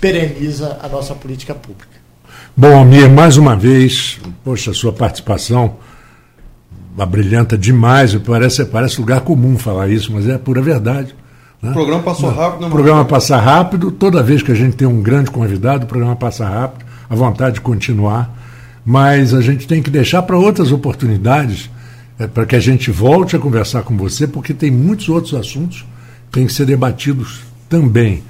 [0.00, 1.98] pereniza a nossa política pública.
[2.56, 5.76] Bom, Amir, mais uma vez, poxa, sua participação
[7.06, 11.14] brilhanta demais, parece, parece lugar comum falar isso, mas é pura verdade.
[11.62, 11.70] Né?
[11.70, 15.02] O programa passou rápido, O programa passa rápido, toda vez que a gente tem um
[15.02, 18.34] grande convidado, o programa passa rápido, a vontade de continuar,
[18.84, 21.70] mas a gente tem que deixar para outras oportunidades
[22.18, 25.86] é, para que a gente volte a conversar com você, porque tem muitos outros assuntos
[26.26, 28.22] que têm que ser debatidos também.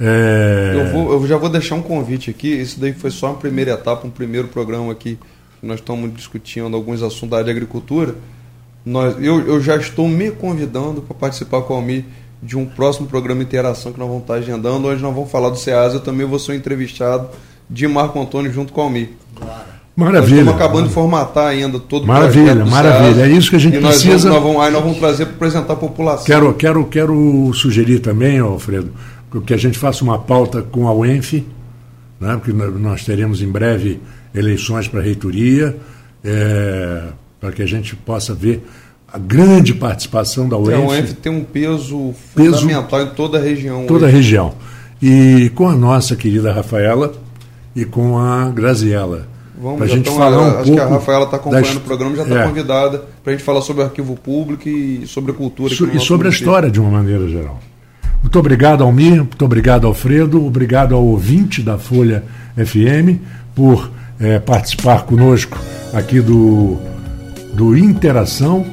[0.00, 0.72] É...
[0.74, 2.48] Eu, vou, eu já vou deixar um convite aqui.
[2.48, 5.18] Isso daí foi só uma primeira etapa, um primeiro programa aqui.
[5.62, 8.14] Nós estamos discutindo alguns assuntos da área de agricultura.
[8.84, 12.04] Nós, eu, eu já estou me convidando para participar com a Almir
[12.42, 15.48] de um próximo programa de interação que nós vamos estar agendando, onde nós vamos falar
[15.48, 15.94] do SEAS.
[15.94, 17.30] Eu também vou ser entrevistado
[17.70, 19.10] de Marco Antônio junto com a Almir.
[19.96, 20.20] Maravilha.
[20.20, 23.78] Nós estamos acabando de formatar ainda todo maravilha, o Maravilha, é isso que a gente
[23.78, 24.28] precisa.
[24.28, 26.24] Nós vamos, aí nós vamos trazer para apresentar a população.
[26.24, 28.90] Quero, quero, quero sugerir também, Alfredo,
[29.46, 31.44] que a gente faça uma pauta com a UENF,
[32.20, 34.00] né, porque nós teremos em breve
[34.34, 35.76] eleições para a reitoria,
[36.24, 37.02] é,
[37.40, 38.66] para que a gente possa ver
[39.12, 40.82] a grande participação da UENF.
[40.82, 43.86] A UENF tem um peso, peso fundamental em toda a região.
[43.86, 44.14] Toda hoje.
[44.14, 44.54] a região.
[45.00, 47.12] E com a nossa querida Rafaela
[47.76, 51.36] e com a Graziela Vamos, pra gente falar um acho pouco que a Rafaela está
[51.36, 52.46] acompanhando das, o programa, já está é.
[52.46, 55.72] convidada para a gente falar sobre o arquivo público e sobre a cultura.
[55.72, 57.60] So, e sobre a história de uma maneira geral.
[58.20, 62.24] Muito obrigado, Almir, muito obrigado, Alfredo, obrigado ao ouvinte da Folha
[62.56, 63.20] FM
[63.54, 65.58] por é, participar conosco
[65.92, 66.76] aqui do,
[67.52, 68.66] do Interação.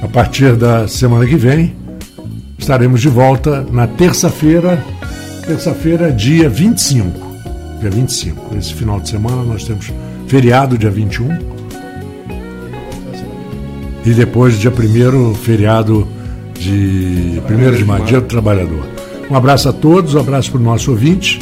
[0.00, 1.74] A partir da semana que vem,
[2.58, 4.84] estaremos de volta na terça-feira,
[5.46, 7.23] terça-feira, dia 25
[7.84, 8.56] dia 25.
[8.56, 9.92] Esse final de semana nós temos
[10.26, 11.54] feriado, dia 21.
[14.06, 16.06] E depois, dia 1 feriado
[16.58, 18.86] de 1 de maio, dia do trabalhador.
[19.30, 21.40] Um abraço a todos, um abraço para o nosso ouvinte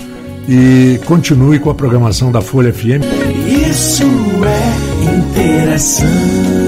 [0.48, 3.02] e continue com a programação da Folha FM.
[3.46, 4.04] Isso
[4.44, 6.61] é interação.